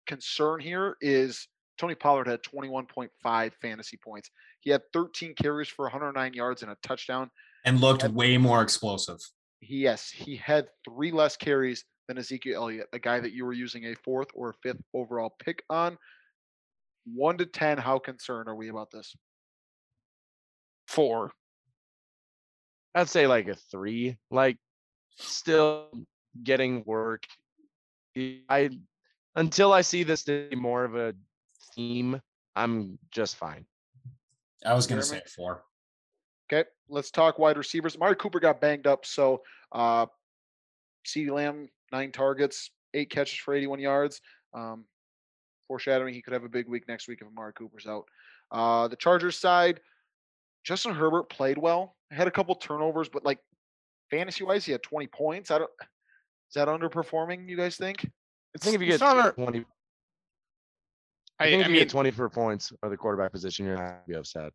[0.08, 0.96] concern here.
[1.02, 1.46] Is
[1.78, 4.32] Tony Pollard had 21.5 fantasy points.
[4.62, 7.30] He had 13 carries for 109 yards and a touchdown.
[7.66, 9.20] and looked way more explosive.
[9.60, 13.54] He, yes, he had three less carries than Ezekiel Elliott, a guy that you were
[13.54, 15.98] using a fourth or a fifth overall pick on.
[17.06, 19.16] One to 10, how concerned are we about this?
[20.88, 21.32] Four.
[22.94, 24.18] I'd say like a three.
[24.32, 24.58] Like
[25.18, 25.90] still
[26.44, 27.24] getting work.
[28.18, 28.70] I
[29.36, 31.14] until I see this to be more of a
[31.76, 32.22] theme,
[32.56, 33.66] I'm just fine.
[34.66, 35.64] I was going to say four.
[36.52, 37.96] Okay, let's talk wide receivers.
[37.96, 40.06] Amari Cooper got banged up, so uh
[41.06, 44.22] CeeDee Lamb, nine targets, eight catches for 81 yards.
[44.54, 44.86] Um,
[45.68, 48.06] foreshadowing he could have a big week next week if Amari Cooper's out.
[48.52, 49.80] Uh the Chargers side,
[50.64, 51.96] Justin Herbert played well.
[52.12, 53.40] Had a couple turnovers, but like
[54.12, 55.52] fantasy wise, he had 20 points.
[55.52, 55.72] I don't
[56.50, 58.10] is that underperforming, you guys think?
[58.56, 59.66] I think if you get not 20,
[61.40, 63.82] I I, think I you mean, get 24 points of the quarterback position, you're not
[63.84, 64.54] gonna be upset.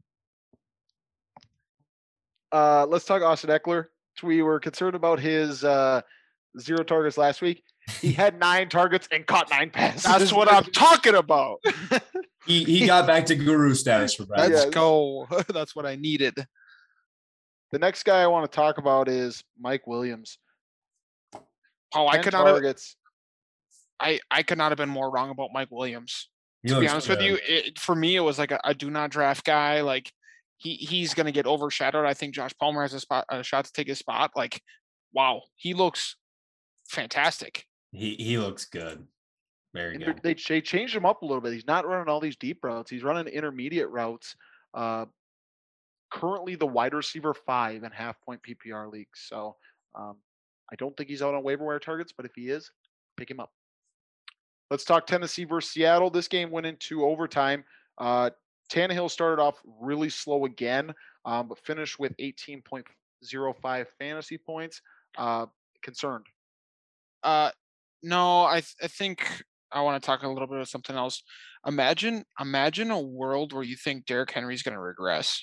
[2.52, 3.86] Uh let's talk Austin Ekeler.
[4.22, 6.02] We were concerned about his uh
[6.58, 7.62] zero targets last week.
[8.00, 10.02] He had nine targets and caught nine passes.
[10.02, 11.60] that's what I'm talking about.
[12.46, 14.50] He he got back to guru status for Brad.
[14.50, 14.74] Let's Yes.
[14.74, 15.28] go.
[15.48, 16.34] That's what I needed.
[17.70, 20.38] The next guy I want to talk about is Mike Williams.
[21.94, 22.96] Oh, I could not have, targets.
[24.00, 26.28] I, I could not have been more wrong about Mike Williams.
[26.62, 28.72] He to be looks honest with you, it, for me, it was like a, a
[28.74, 29.82] do not draft guy.
[29.82, 30.10] Like
[30.60, 32.04] he he's gonna get overshadowed.
[32.04, 34.32] I think Josh Palmer has a spot a shot to take his spot.
[34.36, 34.62] Like,
[35.12, 36.16] wow, he looks
[36.88, 37.66] fantastic.
[37.92, 39.06] he he looks good.
[39.72, 40.20] Very And good.
[40.22, 41.52] They, they changed him up a little bit.
[41.52, 42.90] He's not running all these deep routes.
[42.90, 44.36] He's running intermediate routes.
[44.74, 45.06] Uh,
[46.12, 49.24] currently the wide receiver five in half point PPR leagues.
[49.28, 49.56] So
[49.94, 50.16] um,
[50.70, 52.70] I don't think he's out on waiver wire targets, but if he is,
[53.16, 53.50] pick him up.
[54.70, 56.10] Let's talk Tennessee versus Seattle.
[56.10, 57.64] This game went into overtime.
[57.98, 58.30] Uh,
[58.70, 60.92] Tannehill started off really slow again,
[61.24, 64.80] um, but finished with 18.05 fantasy points.
[65.18, 65.46] Uh,
[65.82, 66.26] concerned.
[67.22, 67.50] Uh,
[68.02, 69.26] no, I th- I think
[69.72, 71.22] I want to talk a little bit of something else.
[71.66, 75.42] Imagine imagine a world where you think Derrick Henry's gonna regress.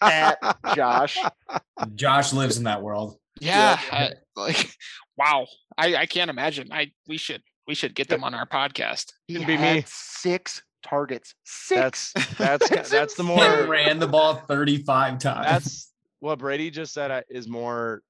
[0.00, 0.36] At
[0.74, 1.18] Josh.
[1.94, 3.16] Josh lives in that world.
[3.40, 3.96] Yeah, Yeah.
[3.98, 4.70] I, like
[5.16, 5.46] wow.
[5.76, 6.72] I I can't imagine.
[6.72, 9.12] I we should we should get them on our podcast.
[9.26, 9.84] He Could be had me.
[9.86, 11.34] six targets.
[11.44, 12.12] Six.
[12.14, 15.46] That's that's That's that's the He more ran the ball 35 times.
[15.46, 18.02] that's what Brady just said uh, is more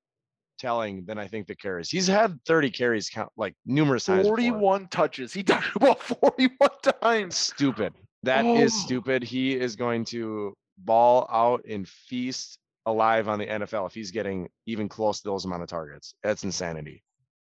[0.59, 1.89] telling than I think the carries.
[1.91, 4.27] He's had 30 carries count like numerous times.
[4.27, 5.33] 41 touches.
[5.33, 6.71] He touched the ball 41
[7.01, 7.37] times.
[7.37, 7.95] Stupid.
[8.23, 8.79] That is Oh.
[8.85, 9.23] stupid.
[9.25, 14.49] He is going to ball out and feast alive on the NFL if he's getting
[14.67, 16.15] even close to those amount of targets.
[16.23, 17.03] That's insanity.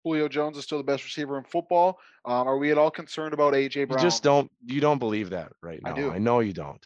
[0.05, 1.99] Julio Jones is still the best receiver in football.
[2.25, 3.81] Um, are we at all concerned about AJ Brown?
[3.81, 4.03] You Brown?
[4.03, 5.91] just don't you don't believe that right now.
[5.91, 6.01] I now.
[6.09, 6.11] do.
[6.13, 6.85] I know you don't.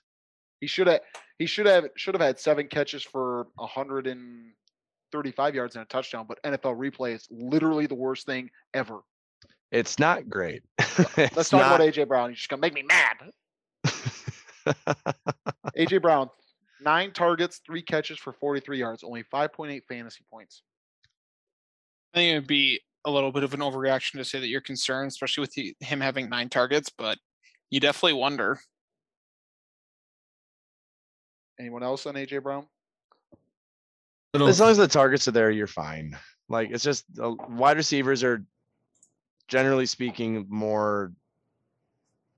[0.60, 1.00] He should have.
[1.38, 1.86] He should have.
[1.96, 6.26] Should have had seven catches for 135 yards and a touchdown.
[6.28, 9.00] But NFL replay is literally the worst thing ever.
[9.72, 10.62] It's not great.
[10.78, 12.30] Let's It's talk not- about AJ Brown.
[12.30, 13.16] You're just gonna make me mad.
[15.76, 16.28] AJ Brown,
[16.80, 20.62] nine targets, three catches for 43 yards, only 5.8 fantasy points.
[22.14, 24.61] I think it would be a little bit of an overreaction to say that you're
[24.61, 27.16] concerned, especially with the, him having nine targets, but
[27.70, 28.59] you definitely wonder.
[31.59, 32.66] Anyone else on AJ Brown?
[34.34, 36.18] Little- as long as the targets are there, you're fine.
[36.48, 38.44] Like it's just uh, wide receivers are
[39.48, 41.12] generally speaking, more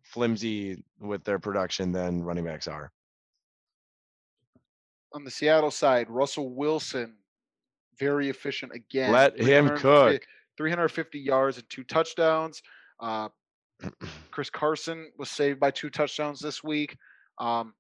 [0.03, 2.93] flimsy with their production than running backs are.
[5.15, 7.17] On the Seattle side, Russell Wilson,
[7.99, 9.11] very efficient again.
[9.13, 10.27] Let him 350 cook.
[10.59, 12.61] 350 yards and two touchdowns.
[13.01, 13.29] Uh,
[14.31, 16.97] Chris Carson was saved by two touchdowns this week.
[17.39, 17.73] Um,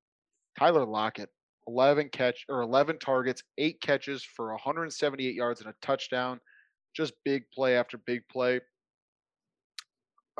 [0.57, 1.29] Tyler Lockett,
[1.66, 6.41] 11 catch or 11 targets, eight catches for 178 yards and a touchdown.
[6.95, 8.61] Just big play after big play.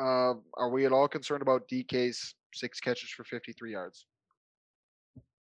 [0.01, 4.07] Uh, are we at all concerned about DK's six catches for 53 yards?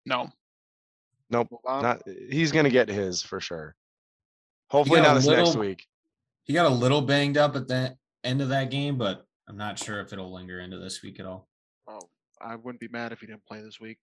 [0.06, 0.30] No.
[1.30, 3.76] Nope, not he's gonna get his for sure.
[4.70, 5.86] Hopefully not a this next week.
[6.48, 9.78] He got a little banged up at the end of that game, but I'm not
[9.78, 11.48] sure if it'll linger into this week at all.
[11.88, 12.00] oh,
[12.42, 13.98] I wouldn't be mad if he didn't play this week.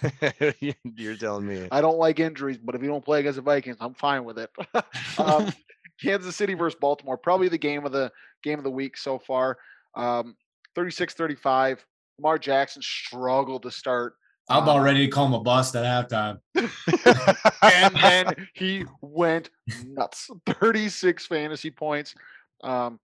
[0.96, 1.68] You're telling me.
[1.70, 4.38] I don't like injuries, but if you don't play against the Vikings, I'm fine with
[4.38, 4.50] it.
[5.18, 5.52] um,
[6.02, 8.10] Kansas City versus Baltimore, probably the game of the
[8.42, 9.58] game of the week so far.
[9.94, 10.36] Um,
[10.76, 11.78] 36-35.
[12.18, 14.14] Lamar Jackson struggled to start,
[14.52, 16.38] I'm about ready to call him a bust at halftime.
[17.62, 19.50] and then he went
[19.86, 20.30] nuts.
[20.46, 22.14] 36 fantasy points.
[22.62, 23.00] Um,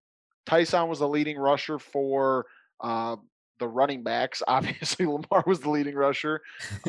[0.46, 2.46] Ty'Son was the leading rusher for
[2.80, 3.16] uh,
[3.58, 4.42] the running backs.
[4.48, 6.40] Obviously, Lamar was the leading rusher.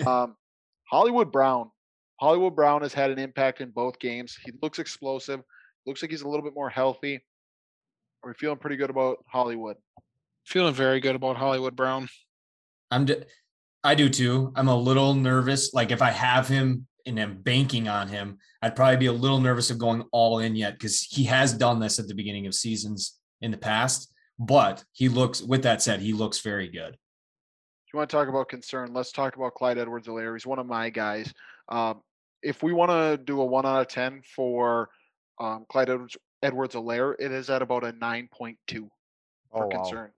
[0.06, 0.36] Um,
[0.90, 1.72] Hollywood Brown.
[2.20, 4.38] Hollywood Brown has had an impact in both games.
[4.44, 5.42] He looks explosive.
[5.86, 7.24] Looks like he's a little bit more healthy.
[8.24, 9.78] Are we feeling pretty good about Hollywood?
[10.46, 12.10] Feeling very good about Hollywood Brown.
[12.92, 13.24] I'm d-
[13.84, 14.52] I do too.
[14.56, 15.74] I'm a little nervous.
[15.74, 19.40] Like if I have him and I'm banking on him, I'd probably be a little
[19.40, 22.54] nervous of going all in yet because he has done this at the beginning of
[22.54, 24.14] seasons in the past.
[24.38, 26.94] But he looks, with that said, he looks very good.
[26.94, 30.34] If you want to talk about concern, let's talk about Clyde Edwards Helaire.
[30.34, 31.34] He's one of my guys.
[31.70, 32.02] Um,
[32.42, 34.90] if we want to do a one out of 10 for
[35.40, 38.90] um, Clyde Edwards, Edwards Helaire, it is at about a 9.2 oh,
[39.52, 39.70] for wow.
[39.70, 40.12] concern.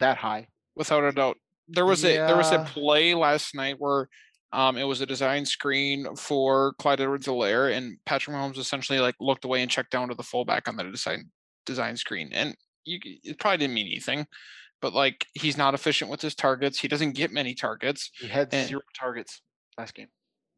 [0.00, 0.48] That high.
[0.74, 1.36] without a doubt.
[1.68, 4.08] There was a there was a play last night where
[4.52, 9.14] um it was a design screen for Clyde Edwards Helaire and Patrick Mahomes essentially like
[9.20, 11.30] looked away and checked down to the fullback on the design
[11.64, 12.30] design screen.
[12.32, 14.26] And you it probably didn't mean anything,
[14.80, 16.78] but like he's not efficient with his targets.
[16.80, 18.10] He doesn't get many targets.
[18.18, 19.40] He had And- zero targets
[19.78, 20.08] last game.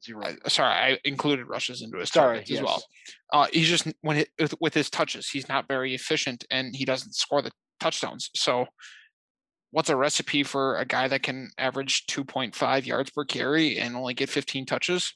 [0.05, 0.22] Zero.
[0.22, 2.84] I, sorry, I included rushes into his Sorry, targets as well.
[3.32, 6.84] Uh, he's just when it, with, with his touches, he's not very efficient, and he
[6.84, 7.50] doesn't score the
[7.80, 8.28] touchdowns.
[8.36, 8.66] So,
[9.75, 14.14] what's a recipe for a guy that can average 2.5 yards per carry and only
[14.14, 15.12] get 15 touches?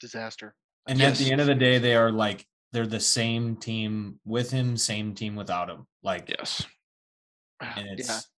[0.00, 0.56] Disaster.
[0.88, 4.50] And at the end of the day, they are like, they're the same team with
[4.50, 5.86] him, same team without him.
[6.02, 6.66] Like, Yes.
[7.60, 7.92] and yeah.
[7.92, 8.28] it's,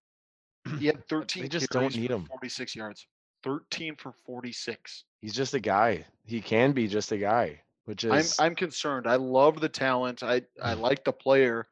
[0.79, 2.25] He had 13 they just don't need him.
[2.25, 3.07] 46 yards.
[3.43, 5.05] 13 for 46.
[5.21, 6.05] He's just a guy.
[6.27, 9.07] He can be just a guy, which I'm is I'm concerned.
[9.07, 10.21] I love the talent.
[10.21, 10.81] I I mm.
[10.81, 11.67] like the player,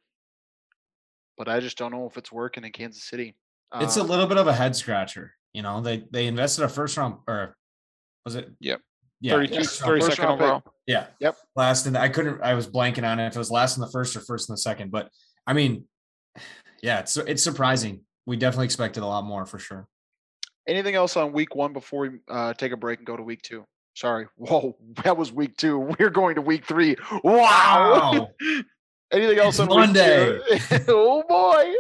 [1.40, 3.36] but I just don't know if it's working in Kansas City.
[3.76, 5.34] it's a Um, little bit of a head scratcher.
[5.54, 7.56] You know, they, they invested a first round or
[8.26, 8.50] was it?
[8.60, 8.82] Yep.
[9.22, 9.34] Yeah.
[9.34, 10.74] 32, first round- 32nd first round pick.
[10.86, 11.08] Yeah.
[11.22, 11.38] Yep.
[11.56, 13.90] Last and I couldn't I was blanking on it if it was last in the
[13.90, 14.92] first or first in the second.
[14.92, 15.10] But
[15.48, 15.86] I mean,
[16.84, 18.02] yeah, it's it's surprising.
[18.26, 19.88] We definitely expected a lot more for sure.
[20.68, 23.42] anything else on week one before we uh, take a break and go to week
[23.42, 23.66] two?
[23.96, 24.28] Sorry.
[24.36, 25.80] Whoa, that was week two.
[25.80, 26.96] We're going to week three.
[27.24, 28.30] Wow.
[29.12, 30.40] anything else on Monday.
[30.88, 31.74] oh boy.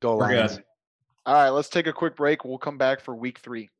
[0.00, 0.60] go We're Lions.
[1.26, 2.44] All right, let's take a quick break.
[2.44, 3.70] We'll come back for week three.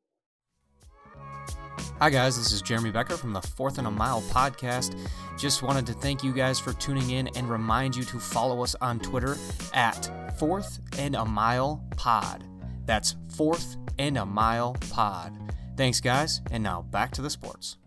[2.01, 2.36] Hi, guys.
[2.36, 4.96] This is Jeremy Becker from the Fourth and a Mile podcast.
[5.36, 8.76] Just wanted to thank you guys for tuning in and remind you to follow us
[8.80, 9.36] on Twitter
[9.74, 12.44] at Fourth and a Mile Pod.
[12.84, 15.36] That's Fourth and a Mile Pod.
[15.76, 16.40] Thanks, guys.
[16.53, 17.78] And now back to the sports.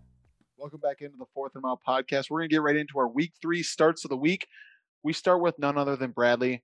[0.61, 2.29] Welcome back into the Fourth and Mile podcast.
[2.29, 4.45] We're going to get right into our week three starts of the week.
[5.01, 6.63] We start with none other than Bradley.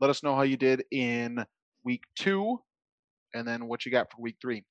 [0.00, 1.44] Let us know how you did in
[1.84, 2.58] week two
[3.34, 4.64] and then what you got for week three.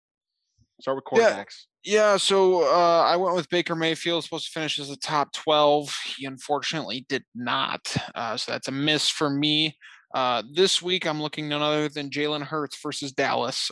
[0.82, 1.36] Start with Yeah.
[1.36, 1.66] quarterbacks.
[1.84, 5.96] Yeah, so uh, I went with Baker Mayfield, supposed to finish as a top 12.
[6.18, 7.96] He unfortunately did not.
[8.16, 9.78] Uh, so that's a miss for me.
[10.16, 13.70] Uh, this week, I'm looking none other than Jalen Hurts versus Dallas.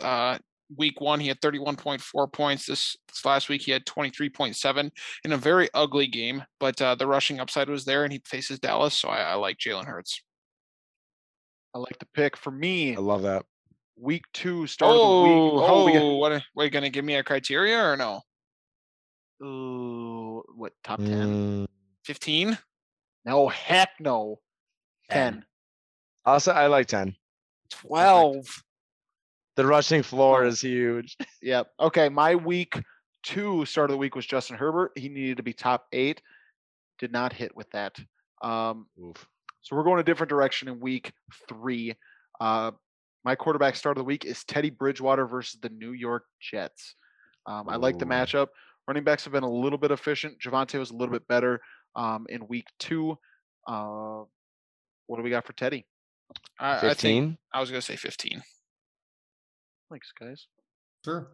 [0.75, 2.65] Week one, he had 31.4 points.
[2.65, 4.91] This, this last week, he had 23.7
[5.23, 8.59] in a very ugly game, but uh, the rushing upside was there, and he faces
[8.59, 8.97] Dallas.
[8.97, 10.21] So I, I like Jalen Hurts.
[11.75, 12.35] I like the pick.
[12.35, 13.45] For me, I love that.
[13.95, 15.63] week two, start of the Oh, week.
[15.69, 16.31] oh, we got- what?
[16.31, 18.21] are- What are you going to give me a criteria or no?
[19.43, 21.07] Ooh, what, top 10?
[21.09, 21.67] Mm,
[22.05, 22.57] 15?
[23.25, 24.39] No, heck no.
[25.11, 25.45] 10.
[26.25, 27.15] also, I like 10.
[27.69, 28.63] 12.
[29.55, 31.17] The rushing floor is huge.
[31.41, 31.67] Yep.
[31.79, 32.09] Okay.
[32.09, 32.81] My week
[33.23, 34.91] two start of the week was Justin Herbert.
[34.95, 36.21] He needed to be top eight.
[36.99, 37.97] Did not hit with that.
[38.41, 39.27] Um, Oof.
[39.61, 41.11] so we're going a different direction in week
[41.47, 41.95] three.
[42.39, 42.71] Uh,
[43.23, 46.95] my quarterback start of the week is Teddy Bridgewater versus the New York Jets.
[47.45, 48.47] Um, I like the matchup.
[48.87, 50.39] Running backs have been a little bit efficient.
[50.39, 51.61] Javonte was a little bit better
[51.95, 53.17] um, in week two.
[53.67, 54.23] Uh,
[55.07, 55.85] what do we got for Teddy?
[56.59, 57.37] I, I think 15.
[57.53, 58.41] I was gonna say 15.
[59.89, 60.47] Thanks, guys.
[61.03, 61.27] Sure.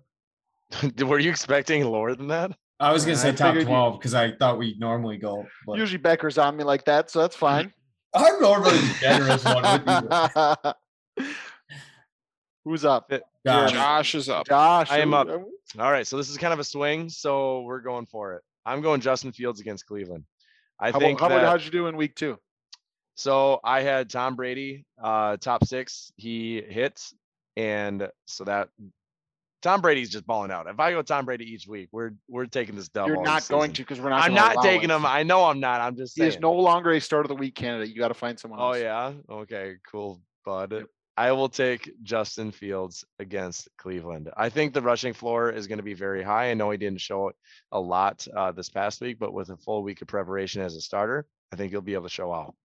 [1.05, 2.51] Were you expecting lower than that?
[2.79, 5.45] I was gonna I say top twelve because I thought we normally go.
[5.67, 7.71] But Usually Becker's on me like that, so that's fine.
[8.13, 10.73] I'm normally the generous one with
[11.17, 11.25] you.
[12.65, 13.11] Who's up?
[13.45, 13.71] Gosh.
[13.71, 14.47] Josh is up.
[14.47, 14.91] Josh.
[14.91, 15.27] I am up.
[15.29, 15.39] uh,
[15.79, 18.43] All right, so this is kind of a swing, so we're going for it.
[18.65, 20.25] I'm going Justin Fields against Cleveland.
[20.79, 22.37] I How, think about, how about that, how'd you do in week two?
[23.15, 23.59] so.
[23.63, 26.11] I had Tom Brady, uh, top six.
[26.17, 27.13] He hits,
[27.57, 28.69] and so that
[29.61, 30.67] Tom Brady's just balling out.
[30.67, 33.07] If I go Tom Brady each week, we're we're taking this dub.
[33.07, 34.23] You're not going to because we're not.
[34.23, 34.93] I'm not taking it.
[34.93, 35.05] him.
[35.05, 35.81] I know I'm not.
[35.81, 36.33] I'm just He saying.
[36.33, 37.89] is no longer a start of the week candidate.
[37.89, 38.77] You got to find someone Else.
[38.77, 39.13] Oh yeah.
[39.29, 39.75] Okay.
[39.89, 40.85] Cool, bud.
[41.17, 44.31] I will take Justin Fields against Cleveland.
[44.35, 46.49] I think the rushing floor is going to be very high.
[46.49, 47.35] I know he didn't show it
[47.71, 50.81] a lot uh, this past week, but with a full week of preparation as a
[50.81, 52.55] starter, I think he'll be able to show out.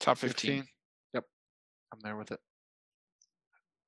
[0.00, 0.62] Top 15.
[0.62, 0.68] 15.
[1.12, 1.24] Yep.
[1.92, 2.40] I'm there with it.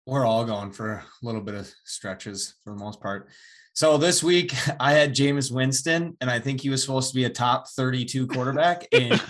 [0.07, 3.29] We're all going for a little bit of stretches for the most part.
[3.73, 7.25] So this week I had Jameis Winston, and I think he was supposed to be
[7.25, 8.87] a top 32 quarterback.
[8.93, 9.21] And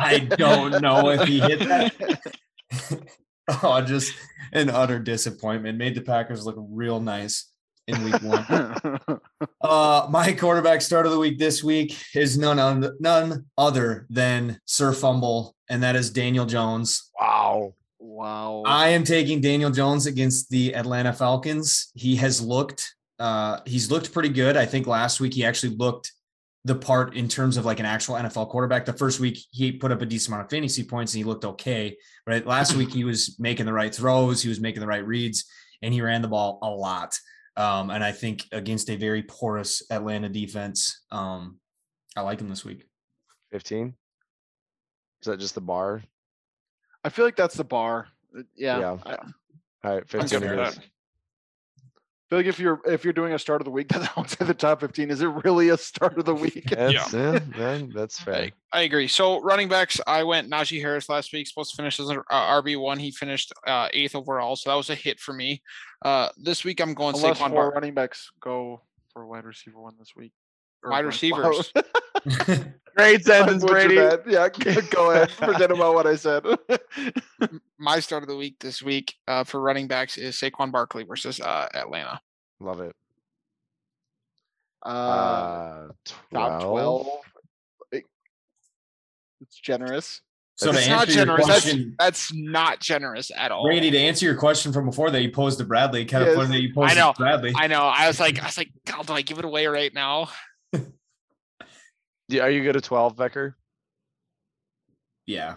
[0.00, 2.20] I don't know if he hit that.
[3.62, 4.12] oh, just
[4.52, 5.78] an utter disappointment.
[5.78, 7.50] Made the Packers look real nice
[7.88, 9.00] in week one.
[9.62, 14.60] Uh, my quarterback start of the week this week is none other, none other than
[14.66, 17.10] Sir Fumble, and that is Daniel Jones.
[17.18, 17.74] Wow.
[18.16, 18.62] Wow.
[18.66, 21.90] I am taking Daniel Jones against the Atlanta Falcons.
[21.94, 24.56] He has looked uh he's looked pretty good.
[24.56, 26.12] I think last week he actually looked
[26.64, 28.84] the part in terms of like an actual NFL quarterback.
[28.84, 31.44] The first week he put up a decent amount of fantasy points and he looked
[31.44, 31.96] okay.
[32.24, 35.44] But last week he was making the right throws, he was making the right reads,
[35.82, 37.16] and he ran the ball a lot.
[37.56, 41.58] Um, and I think against a very porous Atlanta defense, um,
[42.16, 42.84] I like him this week.
[43.52, 43.94] 15.
[45.22, 46.02] Is that just the bar?
[47.06, 48.08] I feel like that's the bar.
[48.36, 48.78] Uh, Yeah.
[48.80, 48.96] Yeah.
[49.06, 49.18] I, I
[49.88, 50.08] All right.
[50.08, 50.80] 15 good it with is.
[52.28, 54.54] feel like if you're if you're doing a start of the week that's outside the
[54.54, 56.68] top 15, is it really a start of the week?
[56.70, 58.34] That's, yeah, yeah, that's fair.
[58.34, 59.06] I, I agree.
[59.06, 62.60] So running backs, I went Najee Harris last week, supposed to finish as an uh,
[62.60, 62.98] RB one.
[62.98, 65.62] He finished uh, eighth overall, so that was a hit for me.
[66.04, 68.82] Uh, this week I'm going Unless Saquon four Bar- running backs go
[69.12, 70.32] for a wide receiver one this week.
[70.86, 71.72] Or wide receivers.
[72.96, 74.32] Great I sentence, butchered Brady.
[74.32, 75.30] Yeah, g- go ahead.
[75.30, 76.42] Forget about what I said.
[77.78, 81.38] My start of the week this week uh, for running backs is Saquon Barkley versus
[81.40, 82.18] uh, Atlanta.
[82.60, 82.94] Love it.
[84.84, 85.88] uh, Uh,
[86.32, 87.06] top 12.
[89.42, 90.22] It's generous.
[90.56, 91.46] so to It's not answer your generous.
[91.46, 93.64] That's, question, that's not generous at all.
[93.64, 96.36] Brady, to answer your question from before that you posed to Bradley, kind of Yes.
[96.38, 97.12] funny that you posed know.
[97.12, 97.52] to Bradley.
[97.54, 97.82] I know.
[97.82, 100.30] I was like, I was like, God, do I give it away right now?
[102.28, 103.56] Yeah, Are you good at 12, Becker?
[105.26, 105.56] yeah.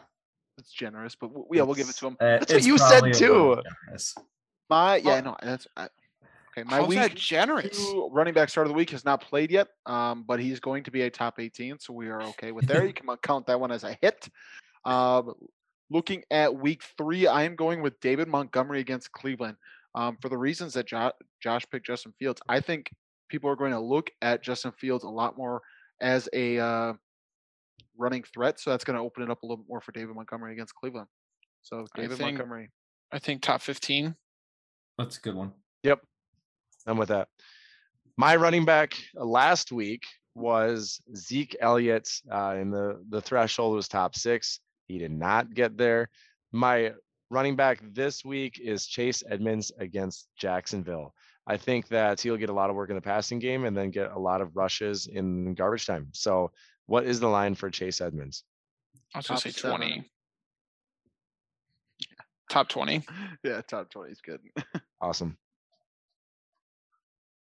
[0.57, 2.17] It's generous, but w- yeah, we'll give it to him.
[2.19, 3.61] Uh, That's what you said too.
[4.69, 5.21] My yeah, Oh.
[5.21, 5.83] no, that's I,
[6.51, 6.63] okay.
[6.63, 7.79] My How's that week generous?
[8.11, 10.91] running back start of the week has not played yet, um, but he's going to
[10.91, 12.85] be a top 18, so we are okay with there.
[12.85, 14.27] You can count that one as a hit.
[14.83, 15.33] Um,
[15.89, 19.55] looking at week three, I am going with David Montgomery against Cleveland.
[19.95, 22.91] Um, for the reasons that jo- Josh picked Justin Fields, I think
[23.29, 25.61] people are going to look at Justin Fields a lot more
[26.01, 26.93] as a uh,
[27.97, 28.59] running threat.
[28.59, 30.75] So that's going to open it up a little bit more for David Montgomery against
[30.75, 31.07] Cleveland.
[31.61, 32.69] So I David think- Montgomery.
[33.11, 34.15] I think top 15.
[34.97, 35.53] That's a good one.
[35.83, 36.01] Yep.
[36.85, 37.27] I'm with that.
[38.17, 40.03] My running back uh, last week
[40.35, 42.09] was Zeke Elliott.
[42.31, 44.59] Uh, and the, the threshold was top six.
[44.87, 46.09] He did not get there.
[46.51, 46.93] My
[47.31, 51.13] running back this week is Chase Edmonds against Jacksonville.
[51.49, 53.89] I think that he'll get a lot of work in the passing game and then
[53.89, 56.09] get a lot of rushes in garbage time.
[56.13, 56.51] So,
[56.85, 58.43] what is the line for Chase Edmonds?
[59.15, 59.77] I was going Top to say seven.
[59.77, 60.11] 20.
[62.49, 63.03] Top 20.
[63.43, 64.39] Yeah, top 20 is good.
[65.01, 65.37] Awesome.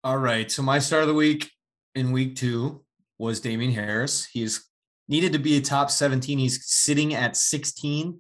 [0.05, 0.49] All right.
[0.49, 1.51] So my start of the week
[1.95, 2.85] in week two
[3.19, 4.25] was Damien Harris.
[4.25, 4.69] He's
[5.09, 6.39] needed to be a top 17.
[6.39, 8.19] He's sitting at 16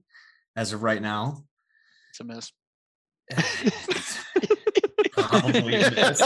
[0.57, 1.45] as of right now.
[2.09, 2.51] It's a miss.
[5.31, 6.21] Probably a miss.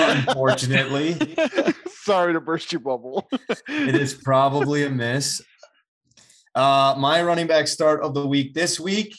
[0.00, 1.36] Unfortunately,
[2.02, 3.28] Sorry to burst your bubble.
[3.68, 5.40] it is probably a miss.
[6.54, 9.14] Uh, my running back start of the week this week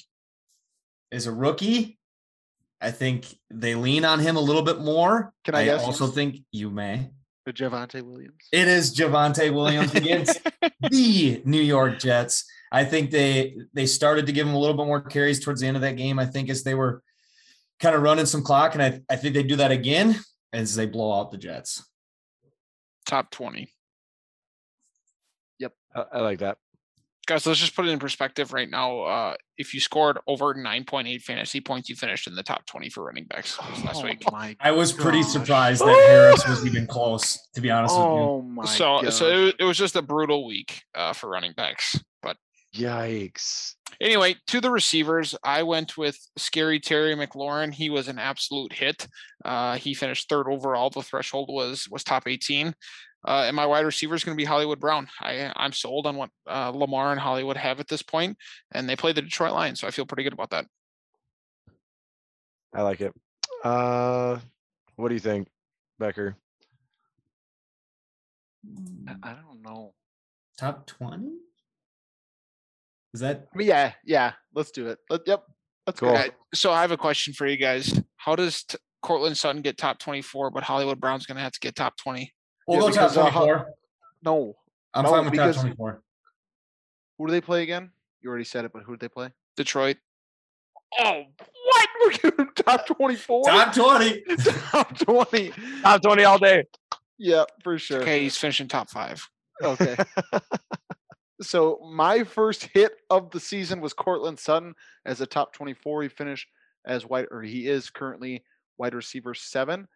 [1.12, 1.98] is a rookie.
[2.82, 5.34] I think they lean on him a little bit more.
[5.44, 5.84] Can I guess?
[5.84, 7.10] also think you may.
[7.46, 8.44] The Javonte Williams.
[8.52, 10.40] It is Javonte Williams against
[10.92, 12.46] the New York Jets.
[12.72, 15.68] I think they they started to give him a little bit more carries towards the
[15.68, 16.20] end of that game.
[16.20, 17.02] I think as they were
[17.80, 20.20] kind of running some clock, and I, I think they do that again
[20.54, 21.84] as they blow out the Jets.
[23.06, 23.70] Top 20.
[25.96, 26.58] I, I like that.
[27.26, 29.02] Guys, let's just put it in perspective right now.
[29.02, 33.04] Uh, if you scored over 9.8 fantasy points, you finished in the top 20 for
[33.04, 34.24] running backs this last week.
[34.28, 38.06] Oh my I was pretty surprised that Harris was even close, to be honest with
[38.06, 38.12] you.
[38.12, 39.14] Oh my So, gosh.
[39.16, 42.00] so it, it was just a brutal week uh, for running backs.
[42.78, 43.76] But Yikes.
[44.02, 47.74] anyway, to the receivers, I went with Scary Terry McLaurin.
[47.74, 49.08] He was an absolute hit.
[49.44, 50.90] Uh, he finished third overall.
[50.90, 52.74] The threshold was was top 18.
[53.28, 55.08] Uh, and my wide receiver is going to be Hollywood Brown.
[55.22, 58.38] I I'm sold on what uh, Lamar and Hollywood have at this point,
[58.72, 60.66] and they play the Detroit Lions, so I feel pretty good about that.
[62.74, 63.14] I like it.
[63.64, 64.38] Uh,
[64.96, 65.48] what do you think,
[66.00, 66.38] Becker?
[69.24, 69.94] I don't know.
[70.58, 71.47] Top 20?
[73.18, 74.34] Is that I mean, yeah, yeah.
[74.54, 75.00] Let's do it.
[75.10, 75.42] Let, yep.
[75.88, 76.10] Let's Cool.
[76.10, 76.16] go.
[76.18, 78.00] Okay, so I have a question for you guys.
[78.18, 81.60] How does t- Courtland Sutton get top 24, but Hollywood Brown's going to have to
[81.60, 82.32] get top 20?
[82.68, 83.74] we'll Yeah, go top because, uh, 24.
[84.24, 84.56] No.
[84.94, 86.04] I'm no, fine with top 24.
[87.18, 87.90] Who do they play again?
[88.22, 89.32] You already said it, but who did they play?
[89.56, 89.98] Detroit.
[91.00, 91.24] Oh,
[91.66, 91.90] what?
[92.24, 93.46] We're giving top 24?
[93.46, 94.22] Top 20.
[94.72, 95.52] top 20.
[95.82, 96.66] Top 20 all day.
[97.18, 98.02] Yeah, for sure.
[98.04, 99.28] Okay, he's finishing top five.
[99.64, 99.96] Okay.
[101.42, 104.74] so my first hit of the season was Courtland Sutton
[105.06, 106.04] as a top 24.
[106.04, 106.48] He finished
[106.86, 108.44] as wide, or he is currently
[108.78, 109.88] wide receiver seven.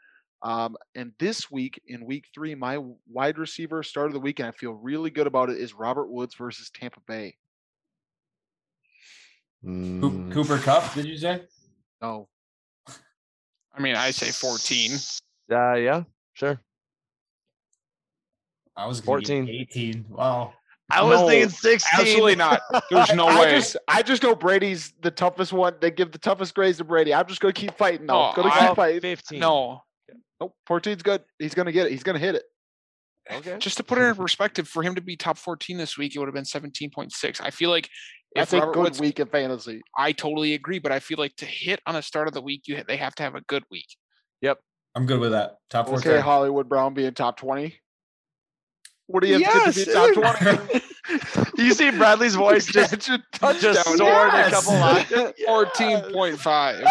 [0.44, 4.48] Um, and this week, in week three, my wide receiver start of the week, and
[4.48, 7.36] I feel really good about it, is Robert Woods versus Tampa Bay.
[9.64, 11.44] Mm, Cooper Kupp, did you say?
[12.02, 12.28] No,
[13.74, 14.92] I mean, I say 14.
[15.52, 16.60] Uh, yeah, sure.
[18.76, 19.48] I was 14.
[19.48, 20.06] 18.
[20.10, 20.54] Wow.
[20.92, 22.00] I was No, thinking 16.
[22.00, 22.62] Absolutely not.
[22.90, 23.52] There's no I way.
[23.52, 25.76] just, I just know Brady's the toughest one.
[25.82, 27.14] They give the toughest grades to Brady.
[27.14, 28.08] I'm just gonna keep fighting.
[28.08, 28.30] though.
[28.30, 29.02] Oh, gonna I- keep fighting.
[29.02, 29.40] 15.
[29.40, 29.82] No,
[30.40, 31.24] Nope, 14's good.
[31.40, 31.92] He's gonna get it.
[31.92, 32.44] He's gonna hit it.
[33.32, 33.58] Okay.
[33.60, 36.20] just to put it in perspective, for him to be top 14 this week, it
[36.20, 37.40] would have been 17.6.
[37.42, 37.86] I feel like
[38.36, 39.82] if That's a good Woods, week in fantasy.
[39.98, 42.64] I totally agree, but I feel like to hit on the start of the week,
[42.66, 43.86] you they have to have a good week.
[44.42, 44.58] Yep.
[44.96, 45.58] I'm good with that.
[45.70, 46.12] Top 14.
[46.12, 47.78] Okay, Hollywood Brown being top 20.
[49.08, 49.92] What do you have to Yes, to be
[50.22, 50.82] top 20?
[51.58, 53.98] You see Bradley's voice just Catch a just touchdown.
[53.98, 54.52] soared a Yes.
[54.54, 55.12] couple lines.
[55.48, 56.86] 14.5.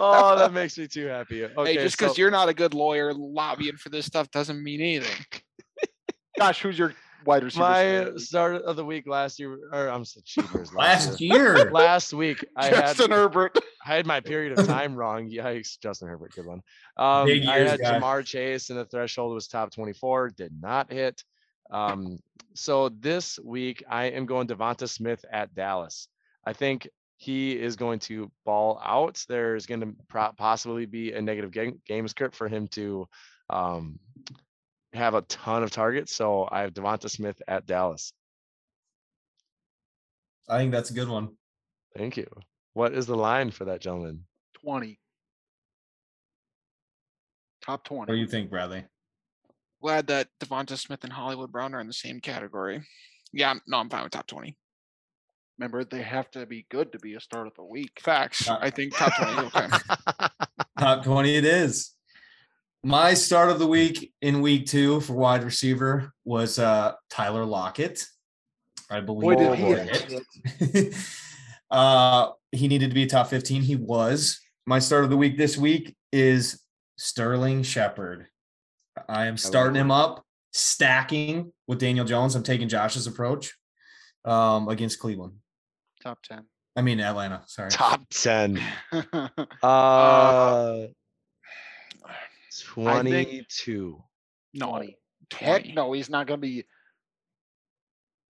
[0.00, 1.44] Oh, that makes me too happy.
[1.44, 4.60] Okay, hey, just because so- you're not a good lawyer lobbying for this stuff doesn't
[4.62, 5.24] mean anything.
[6.38, 6.94] Gosh, who's your
[7.24, 7.64] wide receiver?
[7.64, 11.56] my start of the week last year, or I'm so cheapers Last last year.
[11.56, 11.70] year.
[11.72, 13.58] Last week, I had Justin Herbert.
[13.84, 15.30] I had my period of time wrong.
[15.30, 16.62] Yikes, Justin Herbert, good one.
[16.96, 17.98] Um, Big I had guy.
[17.98, 20.30] Ja'Marr Chase, and the threshold was top 24.
[20.30, 21.22] Did not hit.
[21.70, 22.18] Um,
[22.54, 26.08] so this week, I am going DeVonta Smith at Dallas.
[26.46, 29.24] I think he is going to ball out.
[29.28, 33.08] There's going to pro- possibly be a negative game, game script for him to
[33.50, 33.98] um,
[34.94, 36.14] have a ton of targets.
[36.14, 38.12] So I have DeVonta Smith at Dallas.
[40.48, 41.30] I think that's a good one.
[41.96, 42.26] Thank you.
[42.74, 44.24] What is the line for that gentleman?
[44.64, 44.98] 20.
[47.64, 48.00] Top 20.
[48.00, 48.84] What do you think, Bradley?
[49.82, 52.82] Glad that DeVonta Smith and Hollywood Brown are in the same category.
[53.32, 54.56] Yeah, I'm- no, I'm fine with top 20.
[55.58, 58.00] Remember, they have to be good to be a start of the week.
[58.00, 58.48] Facts.
[58.48, 59.68] Uh, I think top 20 okay.
[60.78, 61.93] Top 20 it is.
[62.84, 68.04] My start of the week in week two for wide receiver was uh Tyler Lockett.
[68.90, 70.80] I believe Boy, did he boy.
[70.82, 70.94] hit.
[71.70, 73.62] uh he needed to be a top 15.
[73.62, 74.38] He was.
[74.66, 76.62] My start of the week this week is
[76.98, 78.26] Sterling Shepard.
[79.08, 80.22] I am starting him up,
[80.52, 82.34] stacking with Daniel Jones.
[82.34, 83.54] I'm taking Josh's approach
[84.26, 85.36] um against Cleveland.
[86.02, 86.44] Top 10.
[86.76, 87.70] I mean Atlanta, sorry.
[87.70, 88.60] Top 10.
[88.92, 89.02] I
[89.62, 90.96] Uh, I think-
[92.60, 94.02] 22.
[94.54, 94.96] No, 20.
[95.30, 95.44] 20.
[95.44, 96.64] Heck no, he's not going to be.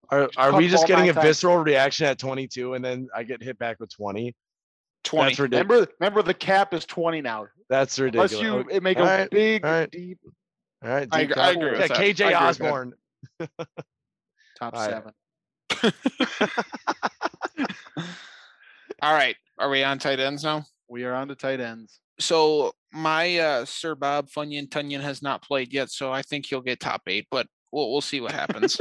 [0.09, 1.25] Are, are we just getting a times.
[1.25, 4.35] visceral reaction at 22 and then I get hit back with 20?
[5.03, 5.29] 20.
[5.29, 5.67] That's ridiculous.
[5.69, 7.47] Remember, remember the cap is 20 now.
[7.69, 8.31] That's ridiculous.
[8.33, 9.91] Unless you Okay, make all a right, big, all right.
[9.91, 10.19] deep
[10.83, 11.07] All right.
[11.11, 11.97] I deep agree- I agree with Yeah, that.
[11.97, 12.41] KJ I that.
[12.43, 12.93] Osborn.
[14.59, 14.91] top All right.
[14.91, 15.13] seven.
[19.01, 19.35] All right.
[19.57, 20.65] Are we on tight ends now?
[20.87, 21.99] We are on to tight ends.
[22.19, 26.61] So my uh, Sir Bob Funyon Tonyan has not played yet, so I think he'll
[26.61, 28.77] get top eight, but we'll we'll see what happens.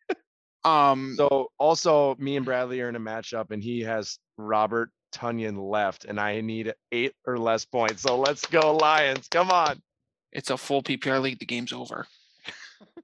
[0.64, 5.70] um, So also, me and Bradley are in a matchup, and he has Robert Tonyan
[5.70, 8.02] left, and I need eight or less points.
[8.02, 9.28] So let's go Lions.
[9.28, 9.80] Come on.
[10.32, 11.38] it's a full PPR league.
[11.38, 12.06] The game's over.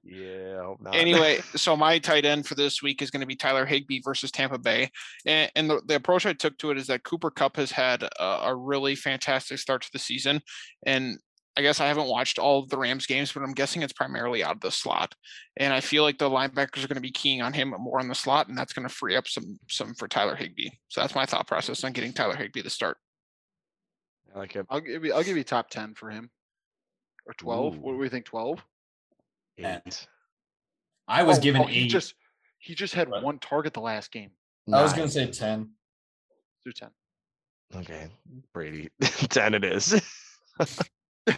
[0.03, 0.95] Yeah, I hope not.
[1.01, 4.31] Anyway, so my tight end for this week is going to be Tyler Higbee versus
[4.31, 4.89] Tampa Bay,
[5.25, 8.03] and, and the, the approach I took to it is that Cooper Kupp has had
[8.03, 10.41] a, a really fantastic start to the season,
[10.85, 11.17] and
[11.57, 14.43] I guess I haven't watched all of the Rams games, but I'm guessing it's primarily
[14.43, 15.13] out of the slot.
[15.57, 18.07] And I feel like the linebackers are going to be keying on him more in
[18.07, 20.69] the slot, and that's going to free up some some for Tyler Higbee.
[20.87, 22.97] So that's my thought process on getting Tyler Higbee to start.
[24.33, 24.65] I like it.
[24.69, 26.29] I'll give you I'll give you top ten for him.
[27.27, 27.77] Or twelve.
[27.77, 28.25] What do we think?
[28.25, 28.63] Twelve?
[29.57, 30.07] Eight.
[31.07, 31.87] I was Oh, given oh, he eight.
[31.89, 32.15] just
[32.59, 33.23] he just had What?
[33.23, 34.31] one target the last game.
[34.71, 35.71] I was gonna say ten.
[36.63, 36.89] Through ten.
[37.75, 38.07] Okay,
[38.53, 38.89] Brady.
[38.99, 39.99] Ten it is.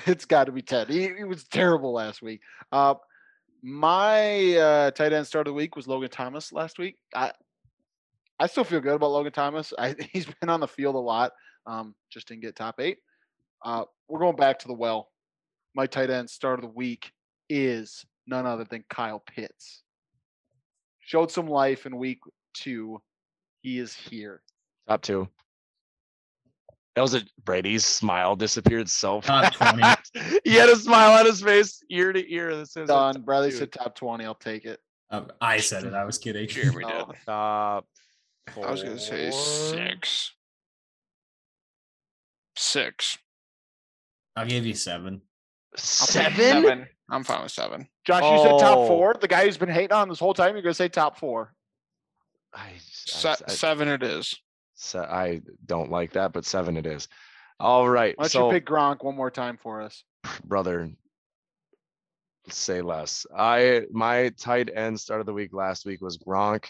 [0.07, 0.87] it's got to be 10.
[0.87, 2.41] He, he was terrible last week.
[2.71, 2.95] Uh,
[3.61, 6.97] my uh, tight end start of the week was Logan Thomas last week.
[7.13, 7.31] I
[8.39, 9.73] I still feel good about Logan Thomas.
[9.77, 11.31] I, he's been on the field a lot.
[11.67, 12.97] Um, just didn't get top eight.
[13.63, 15.09] Uh, we're going back to the well.
[15.75, 17.11] My tight end start of the week
[17.53, 19.83] is none other than Kyle Pitts.
[20.99, 22.19] Showed some life in week
[22.53, 23.01] two.
[23.61, 24.41] He is here.
[24.87, 25.27] Top two.
[26.95, 29.57] That was a Brady's smile disappeared so fast.
[30.43, 32.55] he had a smile on his face ear to ear.
[32.55, 33.13] This is as I Done.
[33.15, 33.57] said Bradley two.
[33.57, 34.23] said top 20.
[34.25, 34.79] I'll take it.
[35.09, 35.93] Uh, I said it.
[35.93, 36.47] I was kidding.
[36.47, 37.05] Jeremy No.
[37.07, 37.15] did.
[37.25, 37.87] Top.
[38.63, 40.31] I was going to say six.
[42.55, 43.17] Six.
[44.35, 45.21] I'll give you seven.
[45.75, 46.35] I'll Seven.
[46.37, 46.87] Seven.
[47.13, 47.87] I'm fine with seven.
[48.05, 48.87] Josh, you said top Oh.
[48.87, 49.13] four.
[49.13, 51.53] The guy who's been hating on this whole time, you're going to say top four.
[52.53, 54.35] I, Se- I, I, seven it is.
[54.73, 57.07] se- I don't like that, but seven it is.
[57.59, 58.17] All right.
[58.17, 60.03] Why don't so you pick Gronk one more time for us?
[60.43, 60.89] brother
[62.49, 66.65] say less i my tight end start of the week last week was gronk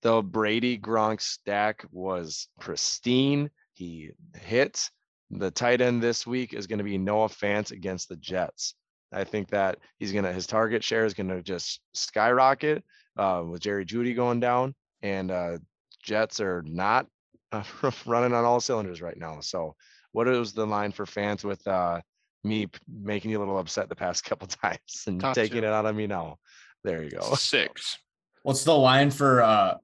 [0.00, 4.88] the brady gronk stack was pristine he hit
[5.30, 8.74] the tight end this week is going to be noah fant against the jets
[9.12, 12.84] i think that he's going to his target share is going to just skyrocket
[13.16, 15.56] uh, with jerry jeudy going down and uh
[16.02, 17.06] jets are not
[17.52, 17.62] uh,
[18.06, 19.74] running on all cylinders right now so
[20.12, 22.00] what is the line for fans with uh
[22.44, 25.66] me p- making you a little upset the past couple times and Top taking two.
[25.66, 26.38] it out on me now.
[26.84, 27.34] There you go.
[27.34, 27.98] Six.
[28.42, 29.74] What's the line for uh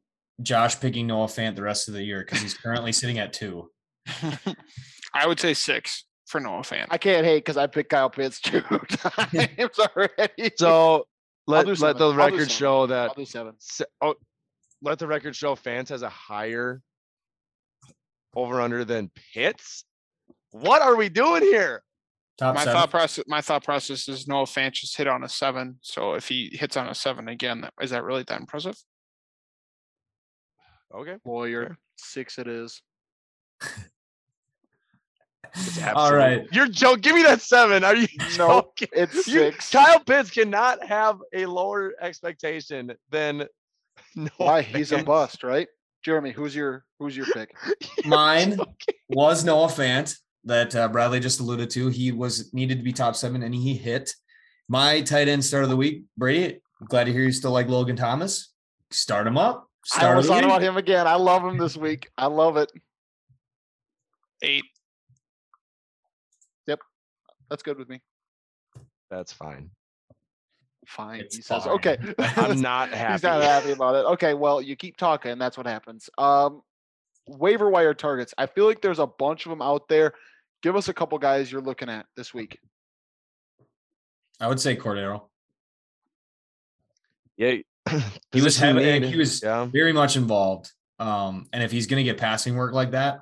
[0.42, 2.20] Josh picking Noah Fant the rest of the year?
[2.20, 3.70] Because he's currently sitting at two.
[5.14, 6.04] I would say six
[6.34, 6.88] for Noah fan.
[6.90, 10.50] I can't hate because I picked Kyle Pitts two times already.
[10.56, 11.06] So
[11.46, 13.54] let let the record show that I'll do seven.
[13.60, 14.16] se- oh,
[14.82, 16.82] let the record show fans has a higher
[18.34, 19.84] over under than Pitts.
[20.50, 21.84] What are we doing here?
[22.36, 22.80] Top my seven.
[22.80, 25.78] thought process my thought process is Noah Fant just hit on a seven.
[25.82, 28.76] So if he hits on a seven again, that- is that really that impressive?
[30.92, 31.14] Okay.
[31.24, 31.78] Lawyer, Fair.
[31.96, 32.82] six it is.
[35.56, 36.40] It's All right.
[36.40, 37.00] absolute- You're joking.
[37.00, 37.84] Give me that seven.
[37.84, 38.88] Are you Nope, joking?
[38.92, 39.70] it's You- six.
[39.70, 43.46] Kyle Pitts cannot have a lower expectation than
[44.16, 44.62] no Why?
[44.62, 45.68] He's a bust, right?
[46.04, 47.54] Jeremy, who's your who's your pick?
[48.04, 48.58] Mine
[49.08, 51.88] was Noah Fant that uh, Bradley just alluded to.
[51.88, 54.10] He was needed to be top seven and he hit.
[54.68, 56.60] My tight end start of the week, Brady.
[56.80, 58.52] I'm glad to hear you still like Logan Thomas.
[58.90, 59.68] Start him up.
[59.94, 60.44] I Start of almost the thought week.
[60.46, 61.06] about him again.
[61.06, 62.10] I love him this week.
[62.18, 62.70] I love it.
[64.42, 64.64] Eight.
[67.50, 68.00] That's good with me.
[69.10, 69.70] That's fine.
[70.86, 71.20] Fine.
[71.20, 71.72] It's he says, fine.
[71.74, 71.98] okay.
[72.18, 73.12] I'm not happy.
[73.12, 74.06] He's not happy about it.
[74.12, 75.38] Okay, well, you keep talking.
[75.38, 76.10] That's what happens.
[76.18, 76.62] Um,
[77.26, 78.34] waiver wire targets.
[78.36, 80.14] I feel like there's a bunch of them out there.
[80.62, 82.58] Give us a couple guys you're looking at this week.
[84.40, 85.28] I would say Cordarrelle.
[87.36, 87.56] Yeah.
[87.90, 89.66] He was position having, he was yeah.
[89.66, 90.72] very much involved.
[90.98, 93.20] Um, and if he's going to get passing work like that,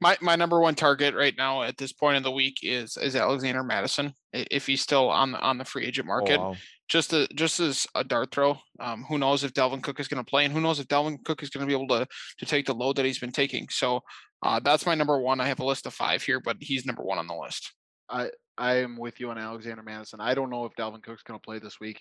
[0.00, 3.16] My my number one target right now at this point in the week is is
[3.16, 4.12] Alexander Mattison.
[4.32, 6.56] If he's still on the on the free agent Oh, market, wow.
[6.88, 8.58] just a, just as a dart throw.
[8.78, 11.24] Um, who knows if Dalvin Cook is going to play, and who knows if Dalvin
[11.24, 12.06] Cook is going to be able to
[12.38, 13.66] to take the load that he's been taking.
[13.70, 14.00] So
[14.42, 15.40] uh, that's my number one.
[15.40, 17.72] I have a list of five here, but he's number one on the list.
[18.08, 20.20] I I am with you on Alexander Mattison.
[20.20, 22.00] I don't know if Dalvin Cook's going to play this week.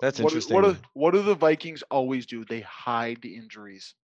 [0.00, 0.54] That's what, interesting.
[0.54, 2.44] What do, what do the Vikings always do?
[2.44, 3.94] They hide the injuries.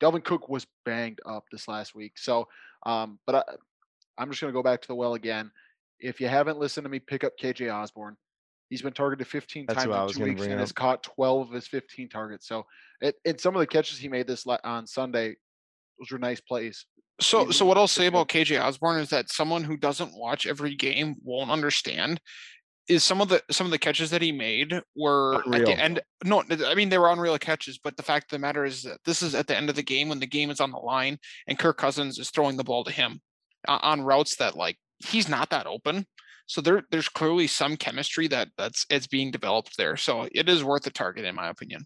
[0.00, 2.18] Dalvin Cook was banged up this last week.
[2.18, 2.48] So,
[2.84, 3.42] um, but I,
[4.18, 5.50] I'm just going to go back to the well again.
[5.98, 8.16] If you haven't listened to me, pick up KJ Osborn.
[8.68, 11.54] He's been targeted 15 That's times in two weeks bring and has caught 12 of
[11.54, 12.48] his 15 targets.
[12.48, 12.66] So,
[13.00, 15.36] it, and some of the catches he made this la- on Sunday,
[15.98, 16.84] those were nice plays.
[17.20, 20.46] So, He's so what I'll say about KJ Osborn is that someone who doesn't watch
[20.46, 22.20] every game won't understand.
[22.88, 26.00] Is some of the some of the catches that he made were at the end?
[26.24, 27.78] No, I mean they were unreal catches.
[27.78, 29.82] But the fact of the matter is that this is at the end of the
[29.82, 31.18] game when the game is on the line
[31.48, 33.20] and Kirk Cousins is throwing the ball to him
[33.66, 36.06] uh, on routes that like he's not that open.
[36.46, 39.96] So there there's clearly some chemistry that that's it's being developed there.
[39.96, 41.84] So it is worth a target in my opinion.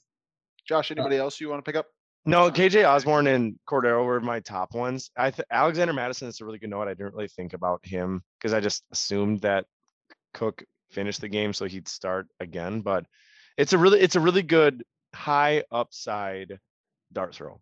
[0.68, 1.86] Josh, anybody else you want to pick up?
[2.26, 5.10] No, KJ Osborn and Cordarrelle were my top ones.
[5.16, 6.86] I th- Alexander Mattison is a really good note.
[6.86, 9.64] I didn't really think about him because I just assumed that
[10.34, 12.80] Cook finished the game so he'd start again.
[12.80, 13.06] But
[13.56, 14.84] it's a really it's a really good
[15.14, 16.58] high upside
[17.12, 17.60] dart throw.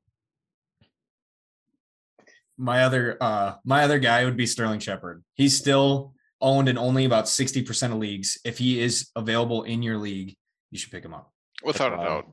[2.56, 5.24] My other uh my other guy would be Sterling Shepard.
[5.34, 8.38] He's still owned in only about 60% of leagues.
[8.44, 10.36] If he is available in your league,
[10.70, 11.32] you should pick him up.
[11.64, 12.32] Without a doubt.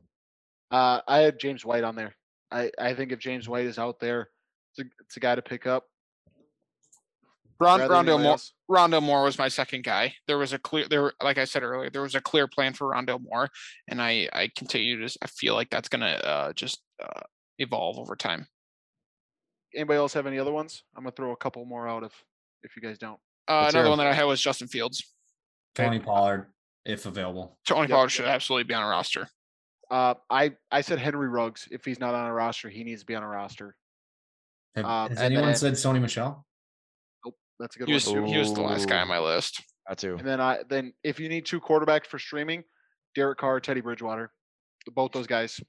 [0.69, 2.15] Uh, I have James White on there.
[2.51, 4.29] I, I think if James White is out there,
[4.71, 5.85] it's a, it's a guy to pick up.
[7.59, 8.77] Ron, Bradley, Rondale anybody Moore?
[8.77, 10.13] Rondale Moore was my second guy.
[10.27, 12.91] There was a clear there like I said earlier, there was a clear plan for
[12.91, 13.49] Rondale Moore.
[13.87, 17.21] And I I continue to I feel like that's gonna uh just uh
[17.59, 18.47] evolve over time.
[19.73, 20.83] Anybody else have any other ones?
[20.95, 22.11] I'm gonna throw a couple more out if
[22.63, 23.19] if you guys don't.
[23.47, 23.89] Uh another hear 'em.
[23.91, 25.03] one that I had was Justin Fields.
[25.75, 26.47] Tony Pollard,
[26.85, 27.57] if available.
[27.67, 28.35] Tony Yep, Pollard should yep.
[28.35, 29.27] absolutely be on a roster.
[29.91, 31.67] Uh, I I said Henry Ruggs.
[31.69, 33.75] If he's not on a roster, he needs to be on a roster.
[34.75, 36.45] Have, Um, has and anyone then- said Sony Michel?
[37.59, 39.61] That's a good He was one he was the last guy on my list.
[39.87, 40.15] I too.
[40.17, 42.63] And then I then if you need two quarterbacks for streaming,
[43.13, 44.31] Derek Carr, Teddy Bridgewater,
[44.93, 45.59] both those guys.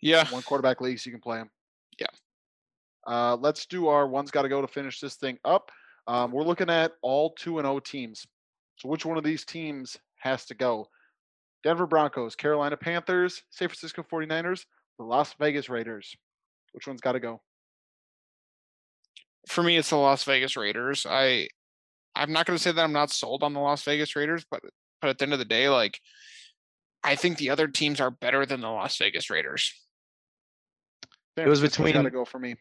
[0.00, 0.28] Yeah.
[0.30, 1.50] One quarterback leagues, you can play them.
[1.98, 2.06] Yeah.
[3.06, 5.70] Uh, let's do our one's got to go to finish this thing up.
[6.06, 8.26] Um, we're looking at all two and O teams.
[8.76, 10.88] So which one of these teams has to go?
[11.62, 14.64] Denver Broncos, Carolina Panthers, San Francisco 49ers,
[14.98, 16.14] the Las Vegas Raiders.
[16.72, 17.40] Which one's got to go?
[19.46, 21.06] For me, it's the Las Vegas Raiders.
[21.08, 21.48] I
[22.14, 24.60] I'm not gonna say that I'm not sold on the Las Vegas Raiders, but
[25.00, 26.00] but at the end of the day, like
[27.02, 29.72] I think the other teams are better than the Las Vegas Raiders.
[31.36, 32.54] It was Francisco's gotta go for me.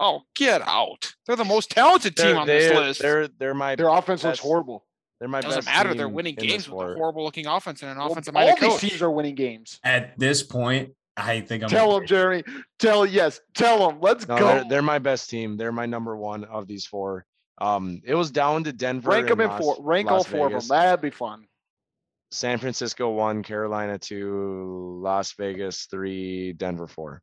[0.00, 1.12] Oh, get out.
[1.26, 3.02] They're the most talented team They're, on this they're, list.
[3.02, 4.86] they're they're my Their offense looks horrible.
[5.20, 5.94] they're my Doesn't best matter.
[5.94, 8.42] They're winning in this games with a horrible looking offense and an Well, offensive all
[8.46, 8.80] minded these coach.
[8.80, 9.78] teams are winning games.
[9.84, 12.42] At this point, I think I'm Tell them, Jeremy.
[12.78, 13.40] Tell yes.
[13.54, 14.00] Tell them.
[14.00, 14.46] Let's No, go.
[14.46, 15.56] they're, they're my best team.
[15.56, 17.26] They're my number one of these four.
[17.58, 19.10] Um, it was down to Denver.
[19.10, 19.76] rank them in Las- four.
[19.80, 20.64] Rank all four Vegas.
[20.64, 20.78] of them.
[20.78, 21.46] That'd be fun.
[22.30, 27.20] San Francisco one, Carolina two, Las Vegas three, Denver four.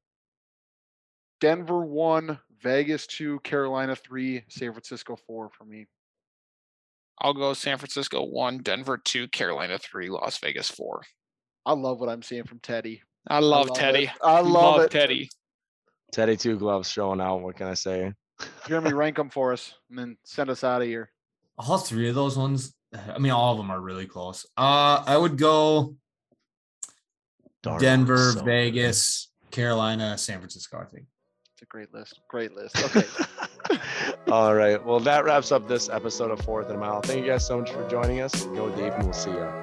[1.41, 5.87] Denver one, Vegas two, Carolina three, San Francisco four for me.
[7.19, 11.01] I'll go San Francisco one, Denver two, Carolina three, Las Vegas four.
[11.65, 13.01] I love what I'm seeing from Teddy.
[13.29, 14.05] I I love, love Teddy.
[14.05, 14.09] it.
[14.23, 14.91] I love, it.
[14.91, 15.29] Teddy.
[16.11, 17.41] Teddy two gloves showing out.
[17.41, 18.13] What can I say?
[18.67, 21.11] Jeremy, rank them for us, and then send us out of here.
[21.57, 22.73] all three of those ones.
[23.13, 24.45] I mean, all of them are really close.
[24.57, 25.95] Uh, I would go
[27.61, 28.45] Darn, Denver, so good.
[28.45, 30.79] Vegas, Carolina, San Francisco.
[30.79, 31.05] I think.
[31.53, 32.19] It's a great list.
[32.29, 32.77] Great list.
[32.85, 33.05] Okay.
[34.31, 34.83] All right.
[34.83, 37.01] Well, that wraps up this episode of Fourth and a Mile.
[37.01, 38.45] Thank you guys so much for joining us.
[38.45, 39.61] Go Dave, and we'll see ya.